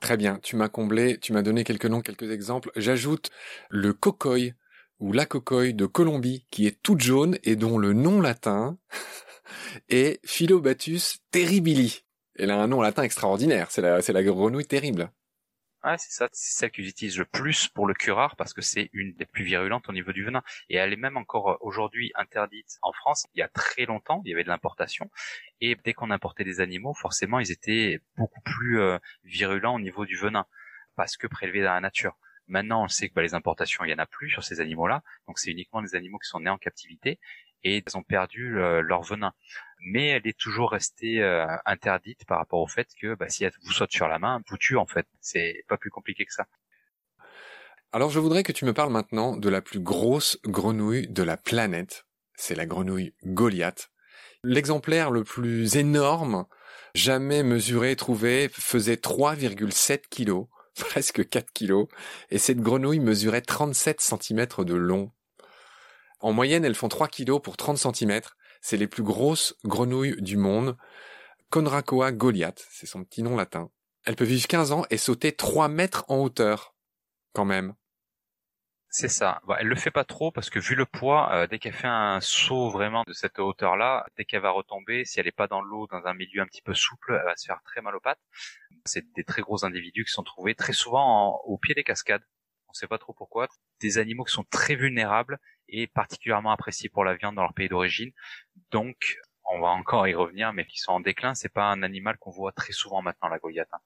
Très 0.00 0.16
bien, 0.16 0.38
tu 0.38 0.56
m'as 0.56 0.68
comblé, 0.68 1.18
tu 1.18 1.32
m'as 1.32 1.42
donné 1.42 1.64
quelques 1.64 1.86
noms, 1.86 2.02
quelques 2.02 2.30
exemples. 2.30 2.70
J'ajoute 2.76 3.30
le 3.70 3.92
cocoy 3.92 4.54
ou 5.00 5.12
la 5.12 5.26
cocoy 5.26 5.72
de 5.72 5.86
Colombie 5.86 6.46
qui 6.50 6.66
est 6.66 6.82
toute 6.82 7.00
jaune 7.00 7.38
et 7.42 7.56
dont 7.56 7.78
le 7.78 7.94
nom 7.94 8.20
latin 8.20 8.78
est 9.88 10.20
Philobatus 10.26 11.18
terribili. 11.30 12.04
Elle 12.36 12.50
a 12.50 12.60
un 12.60 12.66
nom 12.66 12.82
latin 12.82 13.02
extraordinaire, 13.02 13.70
c'est 13.70 13.80
la, 13.80 14.02
c'est 14.02 14.12
la 14.12 14.22
grenouille 14.22 14.66
terrible. 14.66 15.10
C'est 15.98 16.12
ça, 16.12 16.28
c'est 16.32 16.58
celle 16.58 16.70
que 16.70 16.82
j'utilise 16.82 17.18
le 17.18 17.26
plus 17.26 17.68
pour 17.68 17.86
le 17.86 17.92
curare 17.92 18.36
parce 18.36 18.54
que 18.54 18.62
c'est 18.62 18.88
une 18.94 19.12
des 19.12 19.26
plus 19.26 19.44
virulentes 19.44 19.86
au 19.88 19.92
niveau 19.92 20.12
du 20.12 20.24
venin. 20.24 20.42
Et 20.70 20.76
elle 20.76 20.94
est 20.94 20.96
même 20.96 21.18
encore 21.18 21.50
euh, 21.50 21.56
aujourd'hui 21.60 22.10
interdite 22.14 22.78
en 22.82 22.92
France. 22.92 23.26
Il 23.34 23.40
y 23.40 23.42
a 23.42 23.48
très 23.48 23.84
longtemps, 23.84 24.22
il 24.24 24.30
y 24.30 24.32
avait 24.32 24.44
de 24.44 24.48
l'importation. 24.48 25.10
Et 25.60 25.76
dès 25.84 25.92
qu'on 25.92 26.10
importait 26.10 26.44
des 26.44 26.60
animaux, 26.60 26.94
forcément, 26.94 27.38
ils 27.38 27.52
étaient 27.52 28.00
beaucoup 28.16 28.40
plus 28.40 28.80
euh, 28.80 28.98
virulents 29.24 29.74
au 29.74 29.80
niveau 29.80 30.06
du 30.06 30.16
venin 30.16 30.46
parce 30.96 31.18
que 31.18 31.26
prélevés 31.26 31.62
dans 31.62 31.74
la 31.74 31.80
nature. 31.80 32.16
Maintenant, 32.46 32.84
on 32.84 32.88
sait 32.88 33.08
que 33.08 33.14
bah, 33.14 33.22
les 33.22 33.34
importations, 33.34 33.84
il 33.84 33.90
y 33.90 33.94
en 33.94 33.98
a 33.98 34.06
plus 34.06 34.30
sur 34.30 34.42
ces 34.42 34.60
animaux-là. 34.60 35.02
Donc, 35.26 35.38
c'est 35.38 35.50
uniquement 35.50 35.82
des 35.82 35.94
animaux 35.96 36.18
qui 36.18 36.28
sont 36.28 36.40
nés 36.40 36.50
en 36.50 36.58
captivité 36.58 37.18
et 37.64 37.82
ils 37.84 37.96
ont 37.96 38.02
perdu 38.02 38.58
euh, 38.58 38.80
leur 38.82 39.02
venin. 39.02 39.32
Mais 39.80 40.08
elle 40.08 40.26
est 40.26 40.38
toujours 40.38 40.70
restée 40.70 41.22
euh, 41.22 41.46
interdite 41.66 42.24
par 42.26 42.38
rapport 42.38 42.60
au 42.60 42.66
fait 42.66 42.88
que 43.00 43.14
bah, 43.14 43.28
si 43.28 43.44
elle 43.44 43.52
vous 43.64 43.72
saute 43.72 43.92
sur 43.92 44.08
la 44.08 44.18
main, 44.18 44.40
vous 44.48 44.56
tue 44.56 44.76
en 44.76 44.86
fait. 44.86 45.06
C'est 45.20 45.64
pas 45.68 45.76
plus 45.76 45.90
compliqué 45.90 46.24
que 46.24 46.32
ça. 46.32 46.46
Alors 47.92 48.10
je 48.10 48.18
voudrais 48.18 48.42
que 48.42 48.52
tu 48.52 48.64
me 48.64 48.72
parles 48.72 48.92
maintenant 48.92 49.36
de 49.36 49.48
la 49.48 49.62
plus 49.62 49.80
grosse 49.80 50.38
grenouille 50.44 51.08
de 51.08 51.22
la 51.22 51.36
planète. 51.36 52.06
C'est 52.36 52.54
la 52.54 52.66
grenouille 52.66 53.14
Goliath. 53.24 53.90
L'exemplaire 54.42 55.10
le 55.10 55.24
plus 55.24 55.76
énorme 55.76 56.46
jamais 56.94 57.42
mesuré, 57.42 57.96
trouvé, 57.96 58.48
faisait 58.52 58.94
3,7 58.96 60.02
kilos, 60.10 60.46
presque 60.78 61.28
4 61.28 61.52
kilos, 61.52 61.88
et 62.30 62.38
cette 62.38 62.60
grenouille 62.60 63.00
mesurait 63.00 63.42
37 63.42 64.00
cm 64.00 64.46
de 64.58 64.74
long. 64.74 65.10
En 66.24 66.32
moyenne, 66.32 66.64
elles 66.64 66.74
font 66.74 66.88
3 66.88 67.08
kilos 67.08 67.42
pour 67.42 67.58
30 67.58 67.76
cm. 67.76 68.22
C'est 68.62 68.78
les 68.78 68.86
plus 68.86 69.02
grosses 69.02 69.58
grenouilles 69.62 70.16
du 70.22 70.38
monde. 70.38 70.78
Conracoa 71.50 72.12
goliath, 72.12 72.66
c'est 72.70 72.86
son 72.86 73.04
petit 73.04 73.22
nom 73.22 73.36
latin. 73.36 73.70
Elle 74.06 74.16
peut 74.16 74.24
vivre 74.24 74.46
15 74.46 74.72
ans 74.72 74.86
et 74.88 74.96
sauter 74.96 75.32
3 75.32 75.68
mètres 75.68 76.06
en 76.08 76.16
hauteur. 76.16 76.74
Quand 77.34 77.44
même. 77.44 77.74
C'est 78.88 79.10
ça. 79.10 79.42
Bah, 79.46 79.58
elle 79.60 79.66
le 79.66 79.76
fait 79.76 79.90
pas 79.90 80.04
trop 80.04 80.30
parce 80.32 80.48
que 80.48 80.58
vu 80.58 80.74
le 80.74 80.86
poids, 80.86 81.30
euh, 81.34 81.46
dès 81.46 81.58
qu'elle 81.58 81.74
fait 81.74 81.88
un 81.88 82.22
saut 82.22 82.70
vraiment 82.70 83.02
de 83.06 83.12
cette 83.12 83.38
hauteur-là, 83.38 84.06
dès 84.16 84.24
qu'elle 84.24 84.40
va 84.40 84.50
retomber, 84.50 85.04
si 85.04 85.20
elle 85.20 85.26
n'est 85.26 85.32
pas 85.32 85.46
dans 85.46 85.60
l'eau, 85.60 85.86
dans 85.88 86.06
un 86.06 86.14
milieu 86.14 86.40
un 86.40 86.46
petit 86.46 86.62
peu 86.62 86.72
souple, 86.72 87.18
elle 87.20 87.26
va 87.26 87.36
se 87.36 87.44
faire 87.44 87.60
très 87.66 87.82
mal 87.82 87.94
aux 87.94 88.00
pattes. 88.00 88.22
C'est 88.86 89.04
des 89.12 89.24
très 89.24 89.42
gros 89.42 89.66
individus 89.66 90.06
qui 90.06 90.12
sont 90.12 90.22
trouvés 90.22 90.54
très 90.54 90.72
souvent 90.72 91.42
au 91.44 91.58
pied 91.58 91.74
des 91.74 91.84
cascades. 91.84 92.24
On 92.74 92.78
sait 92.78 92.88
pas 92.88 92.98
trop 92.98 93.12
pourquoi. 93.12 93.46
Des 93.80 93.98
animaux 93.98 94.24
qui 94.24 94.32
sont 94.32 94.44
très 94.50 94.74
vulnérables 94.74 95.38
et 95.68 95.86
particulièrement 95.86 96.50
appréciés 96.50 96.88
pour 96.88 97.04
la 97.04 97.14
viande 97.14 97.36
dans 97.36 97.42
leur 97.42 97.54
pays 97.54 97.68
d'origine. 97.68 98.10
Donc, 98.72 99.18
on 99.44 99.60
va 99.60 99.68
encore 99.68 100.08
y 100.08 100.14
revenir, 100.14 100.52
mais 100.52 100.66
qui 100.66 100.78
sont 100.78 100.92
en 100.92 101.00
déclin. 101.00 101.34
C'est 101.34 101.52
pas 101.52 101.70
un 101.70 101.84
animal 101.84 102.16
qu'on 102.18 102.32
voit 102.32 102.50
très 102.50 102.72
souvent 102.72 103.00
maintenant, 103.00 103.28
la 103.28 103.38
Goliath. 103.38 103.68
Hein. 103.72 103.78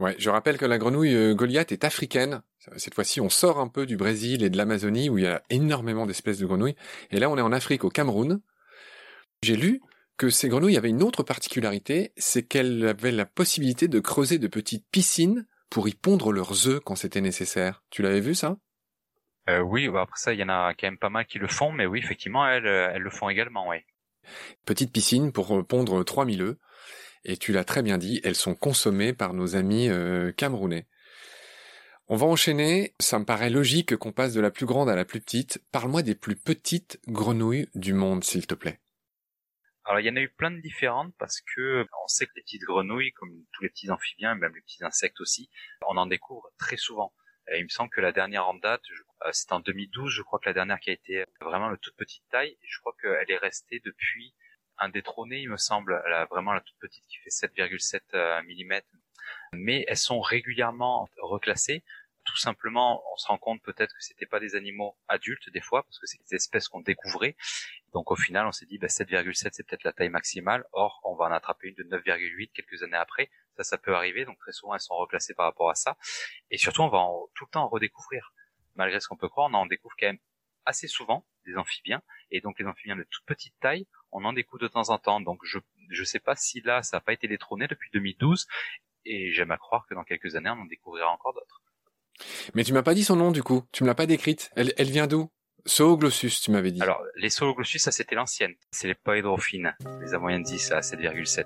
Ouais, 0.00 0.16
je 0.18 0.30
rappelle 0.30 0.56
que 0.56 0.64
la 0.64 0.78
grenouille 0.78 1.14
euh, 1.14 1.34
Goliath 1.34 1.70
est 1.70 1.84
africaine. 1.84 2.42
Cette 2.76 2.94
fois-ci, 2.94 3.20
on 3.20 3.28
sort 3.28 3.60
un 3.60 3.68
peu 3.68 3.84
du 3.84 3.98
Brésil 3.98 4.42
et 4.42 4.48
de 4.48 4.56
l'Amazonie 4.56 5.10
où 5.10 5.18
il 5.18 5.24
y 5.24 5.26
a 5.28 5.42
énormément 5.50 6.06
d'espèces 6.06 6.38
de 6.38 6.46
grenouilles. 6.46 6.76
Et 7.10 7.18
là, 7.20 7.28
on 7.28 7.36
est 7.36 7.42
en 7.42 7.52
Afrique, 7.52 7.84
au 7.84 7.90
Cameroun. 7.90 8.40
J'ai 9.42 9.56
lu 9.56 9.82
que 10.16 10.30
ces 10.30 10.48
grenouilles 10.48 10.78
avaient 10.78 10.88
une 10.88 11.02
autre 11.02 11.22
particularité, 11.22 12.12
c'est 12.16 12.44
qu'elles 12.44 12.86
avaient 12.86 13.10
la 13.10 13.26
possibilité 13.26 13.86
de 13.86 14.00
creuser 14.00 14.38
de 14.38 14.46
petites 14.46 14.86
piscines 14.90 15.46
pour 15.74 15.88
y 15.88 15.94
pondre 15.94 16.30
leurs 16.30 16.68
œufs 16.68 16.78
quand 16.84 16.94
c'était 16.94 17.20
nécessaire. 17.20 17.82
Tu 17.90 18.02
l'avais 18.02 18.20
vu 18.20 18.36
ça? 18.36 18.58
Euh, 19.48 19.58
oui, 19.58 19.88
bah, 19.88 20.02
après 20.02 20.20
ça, 20.20 20.32
il 20.32 20.38
y 20.38 20.44
en 20.44 20.48
a 20.48 20.72
quand 20.72 20.86
même 20.86 20.98
pas 20.98 21.10
mal 21.10 21.26
qui 21.26 21.40
le 21.40 21.48
font, 21.48 21.72
mais 21.72 21.84
oui, 21.84 21.98
effectivement, 21.98 22.46
elles, 22.46 22.68
euh, 22.68 22.92
elles 22.94 23.02
le 23.02 23.10
font 23.10 23.28
également, 23.28 23.68
oui. 23.68 23.78
Petite 24.64 24.92
piscine 24.92 25.32
pour 25.32 25.58
euh, 25.58 25.64
pondre 25.64 26.04
3000 26.04 26.42
œufs. 26.42 26.56
Et 27.24 27.36
tu 27.36 27.52
l'as 27.52 27.64
très 27.64 27.82
bien 27.82 27.98
dit, 27.98 28.20
elles 28.22 28.36
sont 28.36 28.54
consommées 28.54 29.14
par 29.14 29.34
nos 29.34 29.56
amis 29.56 29.88
camerounais. 30.36 30.86
On 32.06 32.16
va 32.16 32.26
enchaîner, 32.26 32.94
ça 33.00 33.18
me 33.18 33.24
paraît 33.24 33.50
logique 33.50 33.96
qu'on 33.96 34.12
passe 34.12 34.34
de 34.34 34.42
la 34.42 34.50
plus 34.50 34.66
grande 34.66 34.90
à 34.90 34.94
la 34.94 35.06
plus 35.06 35.20
petite. 35.20 35.60
Parle-moi 35.72 36.02
des 36.02 36.14
plus 36.14 36.36
petites 36.36 37.00
grenouilles 37.08 37.66
du 37.74 37.94
monde, 37.94 38.22
s'il 38.22 38.46
te 38.46 38.54
plaît. 38.54 38.78
Alors 39.84 40.00
il 40.00 40.06
y 40.06 40.10
en 40.10 40.16
a 40.16 40.20
eu 40.20 40.30
plein 40.30 40.50
de 40.50 40.60
différentes 40.60 41.14
parce 41.18 41.40
que 41.54 41.86
on 42.04 42.08
sait 42.08 42.26
que 42.26 42.32
les 42.36 42.42
petites 42.42 42.62
grenouilles, 42.62 43.12
comme 43.12 43.30
tous 43.52 43.62
les 43.62 43.68
petits 43.68 43.90
amphibiens, 43.90 44.34
même 44.34 44.54
les 44.54 44.62
petits 44.62 44.82
insectes 44.82 45.20
aussi, 45.20 45.50
on 45.86 45.96
en 45.96 46.06
découvre 46.06 46.50
très 46.58 46.76
souvent. 46.76 47.12
il 47.54 47.64
me 47.64 47.68
semble 47.68 47.90
que 47.90 48.00
la 48.00 48.12
dernière 48.12 48.48
en 48.48 48.54
date, 48.54 48.82
euh, 49.24 49.30
c'est 49.32 49.52
en 49.52 49.60
2012, 49.60 50.10
je 50.10 50.22
crois 50.22 50.38
que 50.38 50.48
la 50.48 50.54
dernière 50.54 50.80
qui 50.80 50.90
a 50.90 50.92
été 50.94 51.24
vraiment 51.40 51.70
de 51.70 51.76
toute 51.76 51.96
petite 51.96 52.24
taille. 52.30 52.50
Et 52.50 52.66
je 52.66 52.80
crois 52.80 52.94
qu'elle 53.00 53.30
est 53.30 53.38
restée 53.38 53.80
depuis 53.84 54.34
indétrônée, 54.78 55.40
il 55.40 55.50
me 55.50 55.56
semble. 55.56 56.02
Vraiment 56.30 56.52
la 56.52 56.60
toute 56.60 56.78
petite 56.78 57.04
qui 57.06 57.18
fait 57.18 57.30
7,7 57.30 58.00
euh, 58.14 58.42
mm. 58.42 58.82
Mais 59.52 59.84
elles 59.88 59.96
sont 59.96 60.20
régulièrement 60.20 61.08
reclassées. 61.18 61.84
Tout 62.24 62.36
simplement, 62.36 63.02
on 63.12 63.16
se 63.16 63.26
rend 63.26 63.36
compte 63.36 63.62
peut-être 63.62 63.92
que 63.92 64.00
c'était 64.00 64.26
pas 64.26 64.40
des 64.40 64.56
animaux 64.56 64.96
adultes 65.08 65.50
des 65.50 65.60
fois, 65.60 65.82
parce 65.82 65.98
que 65.98 66.06
c'est 66.06 66.18
des 66.30 66.36
espèces 66.36 66.68
qu'on 66.68 66.80
découvrait. 66.80 67.36
Donc 67.94 68.10
au 68.10 68.16
final, 68.16 68.46
on 68.46 68.52
s'est 68.52 68.66
dit, 68.66 68.76
bah, 68.76 68.88
7,7 68.88 69.50
c'est 69.52 69.66
peut-être 69.66 69.84
la 69.84 69.92
taille 69.92 70.10
maximale. 70.10 70.64
Or, 70.72 71.00
on 71.04 71.14
va 71.14 71.24
en 71.26 71.32
attraper 71.32 71.68
une 71.68 71.74
de 71.76 71.84
9,8 71.84 72.50
quelques 72.52 72.82
années 72.82 72.96
après. 72.96 73.30
Ça, 73.56 73.64
ça 73.64 73.78
peut 73.78 73.94
arriver. 73.94 74.26
Donc 74.26 74.38
très 74.38 74.52
souvent, 74.52 74.74
elles 74.74 74.80
sont 74.80 74.96
reclassées 74.96 75.34
par 75.34 75.46
rapport 75.46 75.70
à 75.70 75.74
ça. 75.74 75.96
Et 76.50 76.58
surtout, 76.58 76.82
on 76.82 76.88
va 76.88 77.02
tout 77.34 77.46
le 77.46 77.50
temps 77.50 77.64
en 77.64 77.68
redécouvrir 77.68 78.32
malgré 78.74 79.00
ce 79.00 79.08
qu'on 79.08 79.16
peut 79.16 79.28
croire, 79.28 79.48
on 79.50 79.54
en 79.54 79.66
découvre 79.66 79.94
quand 79.98 80.06
même 80.06 80.18
assez 80.64 80.88
souvent 80.88 81.26
des 81.46 81.56
amphibiens, 81.56 82.02
et 82.30 82.40
donc 82.40 82.58
les 82.58 82.66
amphibiens 82.66 82.96
de 82.96 83.06
toute 83.10 83.24
petite 83.26 83.54
taille, 83.60 83.86
on 84.12 84.24
en 84.24 84.32
découvre 84.32 84.62
de 84.62 84.68
temps 84.68 84.90
en 84.90 84.98
temps. 84.98 85.20
Donc 85.20 85.40
je 85.44 85.58
je 85.90 86.04
sais 86.04 86.20
pas 86.20 86.34
si 86.34 86.60
là 86.62 86.82
ça 86.82 86.96
n'a 86.96 87.00
pas 87.00 87.12
été 87.12 87.28
détrôné 87.28 87.66
depuis 87.66 87.90
2012, 87.92 88.46
et 89.04 89.32
j'aime 89.32 89.50
à 89.50 89.58
croire 89.58 89.86
que 89.86 89.94
dans 89.94 90.04
quelques 90.04 90.36
années 90.36 90.50
on 90.50 90.62
en 90.62 90.64
découvrira 90.64 91.10
encore 91.10 91.34
d'autres. 91.34 91.62
Mais 92.54 92.64
tu 92.64 92.72
m'as 92.72 92.82
pas 92.82 92.94
dit 92.94 93.04
son 93.04 93.16
nom 93.16 93.30
du 93.30 93.42
coup, 93.42 93.64
tu 93.72 93.82
me 93.82 93.88
l'as 93.88 93.94
pas 93.94 94.06
décrite. 94.06 94.50
Elle, 94.56 94.72
elle 94.76 94.90
vient 94.90 95.06
d'où? 95.06 95.30
Zooglossus, 95.68 96.40
tu 96.42 96.50
m'avais 96.50 96.70
dit. 96.70 96.82
Alors, 96.82 97.02
les 97.16 97.30
Zooglossus, 97.30 97.78
ça 97.78 97.90
c'était 97.90 98.14
l'ancienne. 98.14 98.54
C'est 98.70 98.88
les 98.88 98.94
poédrophines, 98.94 99.74
les 100.00 100.14
amoyensis 100.14 100.70
à 100.72 100.80
7,7. 100.80 101.44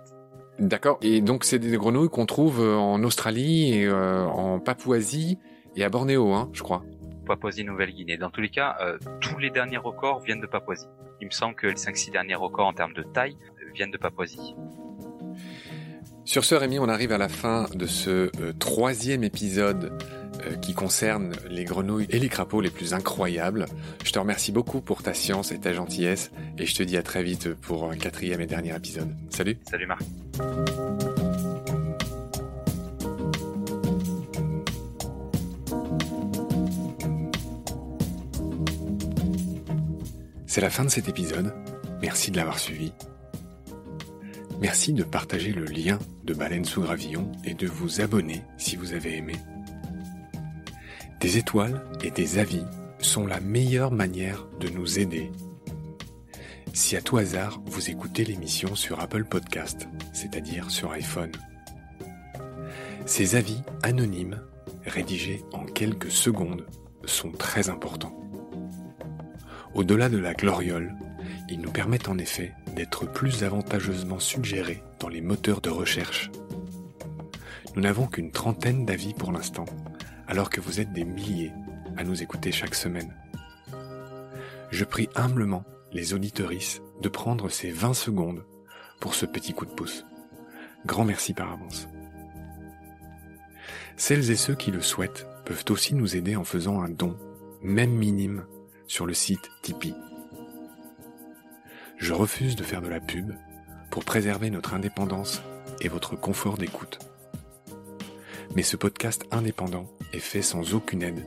D'accord. 0.58 0.98
Et 1.02 1.20
donc 1.20 1.44
c'est 1.44 1.58
des 1.58 1.76
grenouilles 1.76 2.08
qu'on 2.08 2.26
trouve 2.26 2.60
euh, 2.60 2.74
en 2.74 3.02
Australie 3.04 3.74
et 3.74 3.86
euh, 3.86 4.24
en 4.24 4.58
Papouasie 4.58 5.38
et 5.76 5.84
à 5.84 5.88
Bornéo, 5.88 6.32
hein, 6.32 6.50
je 6.52 6.62
crois. 6.62 6.82
Papouasie-Nouvelle-Guinée. 7.26 8.16
Dans 8.16 8.30
tous 8.30 8.40
les 8.40 8.48
cas, 8.48 8.76
euh, 8.80 8.98
tous 9.20 9.38
les 9.38 9.50
derniers 9.50 9.76
records 9.76 10.20
viennent 10.20 10.40
de 10.40 10.46
Papouasie. 10.46 10.86
Il 11.20 11.26
me 11.26 11.32
semble 11.32 11.54
que 11.54 11.66
les 11.66 11.74
5-6 11.74 12.10
derniers 12.10 12.34
records 12.34 12.66
en 12.66 12.72
termes 12.72 12.94
de 12.94 13.02
taille 13.02 13.36
viennent 13.74 13.90
de 13.90 13.98
Papouasie. 13.98 14.56
Sur 16.24 16.44
ce, 16.44 16.54
Rémi, 16.54 16.78
on 16.78 16.88
arrive 16.88 17.12
à 17.12 17.18
la 17.18 17.28
fin 17.28 17.66
de 17.74 17.86
ce 17.86 18.30
euh, 18.40 18.52
troisième 18.58 19.24
épisode 19.24 19.92
euh, 20.46 20.54
qui 20.56 20.74
concerne 20.74 21.34
les 21.48 21.64
grenouilles 21.64 22.06
et 22.10 22.18
les 22.18 22.28
crapauds 22.28 22.60
les 22.60 22.70
plus 22.70 22.94
incroyables. 22.94 23.66
Je 24.04 24.12
te 24.12 24.18
remercie 24.18 24.52
beaucoup 24.52 24.80
pour 24.80 25.02
ta 25.02 25.14
science 25.14 25.52
et 25.52 25.58
ta 25.58 25.72
gentillesse 25.72 26.30
et 26.58 26.66
je 26.66 26.74
te 26.74 26.82
dis 26.82 26.96
à 26.96 27.02
très 27.02 27.22
vite 27.22 27.54
pour 27.54 27.90
un 27.90 27.96
quatrième 27.96 28.40
et 28.40 28.46
dernier 28.46 28.74
épisode. 28.74 29.14
Salut 29.30 29.58
Salut 29.68 29.86
Marc 29.86 30.02
C'est 40.46 40.60
la 40.60 40.70
fin 40.70 40.84
de 40.84 40.90
cet 40.90 41.08
épisode. 41.08 41.52
Merci 42.00 42.30
de 42.30 42.36
l'avoir 42.36 42.58
suivi. 42.58 42.92
Merci 44.60 44.92
de 44.92 45.04
partager 45.04 45.52
le 45.52 45.64
lien 45.64 45.98
de 46.24 46.34
Baleine 46.34 46.64
sous 46.64 46.82
Gravillon 46.82 47.30
et 47.44 47.54
de 47.54 47.66
vous 47.66 48.00
abonner 48.00 48.42
si 48.56 48.76
vous 48.76 48.92
avez 48.92 49.16
aimé. 49.16 49.34
Des 51.20 51.36
étoiles 51.36 51.84
et 52.02 52.12
des 52.12 52.38
avis 52.38 52.64
sont 53.00 53.26
la 53.26 53.40
meilleure 53.40 53.90
manière 53.90 54.46
de 54.60 54.68
nous 54.68 55.00
aider. 55.00 55.32
Si 56.72 56.96
à 56.96 57.02
tout 57.02 57.16
hasard 57.16 57.60
vous 57.66 57.90
écoutez 57.90 58.24
l'émission 58.24 58.76
sur 58.76 59.00
Apple 59.00 59.24
Podcast, 59.24 59.88
c'est-à-dire 60.12 60.70
sur 60.70 60.92
iPhone, 60.92 61.32
ces 63.04 63.34
avis 63.34 63.60
anonymes, 63.82 64.40
rédigés 64.86 65.42
en 65.52 65.64
quelques 65.64 66.12
secondes, 66.12 66.66
sont 67.04 67.32
très 67.32 67.68
importants. 67.68 68.14
Au-delà 69.74 70.08
de 70.08 70.18
la 70.18 70.34
gloriole, 70.34 70.94
ils 71.48 71.60
nous 71.60 71.72
permettent 71.72 72.08
en 72.08 72.18
effet 72.18 72.52
d'être 72.76 73.10
plus 73.10 73.42
avantageusement 73.42 74.20
suggérés 74.20 74.84
dans 75.00 75.08
les 75.08 75.20
moteurs 75.20 75.60
de 75.60 75.70
recherche. 75.70 76.30
Nous 77.74 77.82
n'avons 77.82 78.06
qu'une 78.06 78.30
trentaine 78.30 78.86
d'avis 78.86 79.14
pour 79.14 79.32
l'instant, 79.32 79.64
alors 80.28 80.50
que 80.50 80.60
vous 80.60 80.78
êtes 80.78 80.92
des 80.92 81.04
milliers 81.04 81.52
à 81.96 82.04
nous 82.04 82.22
écouter 82.22 82.52
chaque 82.52 82.74
semaine. 82.74 83.14
Je 84.70 84.84
prie 84.84 85.08
humblement 85.16 85.64
les 85.92 86.12
auditorices 86.12 86.82
de 87.00 87.08
prendre 87.08 87.48
ces 87.48 87.70
20 87.70 87.94
secondes 87.94 88.44
pour 89.00 89.14
ce 89.14 89.26
petit 89.26 89.54
coup 89.54 89.64
de 89.64 89.72
pouce. 89.72 90.04
Grand 90.86 91.04
merci 91.04 91.32
par 91.32 91.52
avance. 91.52 91.88
Celles 93.96 94.30
et 94.30 94.36
ceux 94.36 94.54
qui 94.54 94.70
le 94.70 94.82
souhaitent 94.82 95.26
peuvent 95.44 95.64
aussi 95.70 95.94
nous 95.94 96.14
aider 96.14 96.36
en 96.36 96.44
faisant 96.44 96.82
un 96.82 96.88
don, 96.88 97.16
même 97.62 97.90
minime, 97.90 98.44
sur 98.86 99.06
le 99.06 99.14
site 99.14 99.50
Tipeee. 99.62 99.94
Je 101.96 102.12
refuse 102.12 102.54
de 102.54 102.62
faire 102.62 102.82
de 102.82 102.88
la 102.88 103.00
pub 103.00 103.32
pour 103.90 104.04
préserver 104.04 104.50
notre 104.50 104.74
indépendance 104.74 105.42
et 105.80 105.88
votre 105.88 106.14
confort 106.14 106.58
d'écoute. 106.58 106.98
Mais 108.54 108.62
ce 108.62 108.76
podcast 108.76 109.24
indépendant 109.30 109.86
est 110.12 110.20
fait 110.20 110.42
sans 110.42 110.74
aucune 110.74 111.02
aide. 111.02 111.24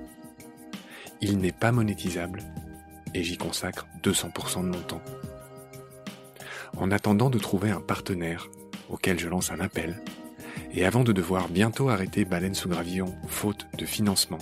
Il 1.22 1.38
n'est 1.38 1.52
pas 1.52 1.72
monétisable 1.72 2.44
et 3.13 3.24
j'y 3.24 3.38
consacre 3.38 3.88
200% 4.04 4.63
de 4.63 4.78
mon 4.78 4.82
temps. 4.82 5.02
En 6.78 6.91
attendant 6.91 7.30
de 7.30 7.39
trouver 7.39 7.70
un 7.70 7.82
partenaire 7.82 8.50
auquel 8.89 9.20
je 9.20 9.28
lance 9.28 9.52
un 9.52 9.60
appel, 9.60 10.02
et 10.74 10.86
avant 10.86 11.04
de 11.04 11.12
devoir 11.12 11.50
bientôt 11.50 11.89
arrêter 11.89 12.26
Baleine 12.26 12.56
sous 12.56 12.70
Gravillon 12.70 13.13
faute 13.28 13.67
de 13.78 13.86
financement, 13.86 14.39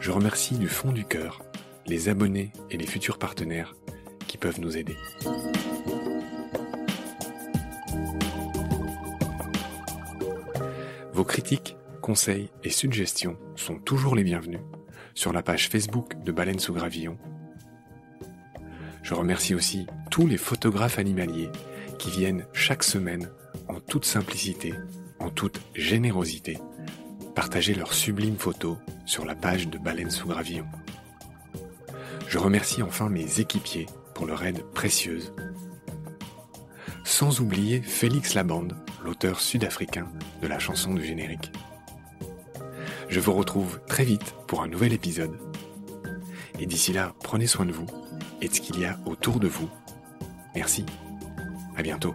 je 0.00 0.10
remercie 0.10 0.56
du 0.56 0.68
fond 0.68 0.92
du 0.92 1.04
cœur 1.04 1.42
les 1.86 2.08
abonnés 2.08 2.52
et 2.70 2.76
les 2.76 2.86
futurs 2.86 3.18
partenaires 3.18 3.74
qui 4.26 4.38
peuvent 4.38 4.60
nous 4.60 4.76
aider. 4.76 4.96
Vos 11.12 11.24
critiques, 11.24 11.76
conseils 12.02 12.50
et 12.64 12.70
suggestions 12.70 13.38
sont 13.56 13.78
toujours 13.78 14.14
les 14.14 14.24
bienvenus 14.24 14.60
sur 15.14 15.32
la 15.32 15.42
page 15.42 15.68
Facebook 15.68 16.22
de 16.22 16.32
Baleine 16.32 16.58
sous 16.58 16.74
Gravillon. 16.74 17.16
Je 19.02 19.14
remercie 19.14 19.54
aussi 19.54 19.86
tous 20.10 20.26
les 20.26 20.36
photographes 20.36 20.98
animaliers 20.98 21.48
qui 21.98 22.10
viennent 22.10 22.44
chaque 22.52 22.82
semaine 22.82 23.30
en 23.68 23.80
toute 23.80 24.04
simplicité, 24.04 24.74
en 25.20 25.30
toute 25.30 25.60
générosité, 25.74 26.58
partager 27.34 27.74
leurs 27.74 27.94
sublimes 27.94 28.36
photos 28.36 28.76
sur 29.06 29.24
la 29.24 29.34
page 29.34 29.68
de 29.68 29.78
Baleine 29.78 30.10
sous 30.10 30.26
Gravillon. 30.26 30.66
Je 32.28 32.38
remercie 32.38 32.82
enfin 32.82 33.08
mes 33.08 33.40
équipiers 33.40 33.86
pour 34.14 34.26
leur 34.26 34.42
aide 34.42 34.62
précieuse. 34.74 35.32
Sans 37.04 37.40
oublier 37.40 37.80
Félix 37.80 38.34
Labande, 38.34 38.76
l'auteur 39.04 39.40
sud-africain 39.40 40.08
de 40.40 40.48
la 40.48 40.58
chanson 40.58 40.94
du 40.94 41.04
générique. 41.04 41.52
Je 43.12 43.20
vous 43.20 43.34
retrouve 43.34 43.78
très 43.86 44.04
vite 44.04 44.34
pour 44.46 44.62
un 44.62 44.68
nouvel 44.68 44.94
épisode. 44.94 45.36
Et 46.58 46.64
d'ici 46.64 46.94
là, 46.94 47.12
prenez 47.22 47.46
soin 47.46 47.66
de 47.66 47.72
vous 47.72 47.84
et 48.40 48.48
de 48.48 48.54
ce 48.54 48.62
qu'il 48.62 48.80
y 48.80 48.86
a 48.86 48.98
autour 49.04 49.38
de 49.38 49.48
vous. 49.48 49.68
Merci. 50.54 50.86
À 51.76 51.82
bientôt. 51.82 52.14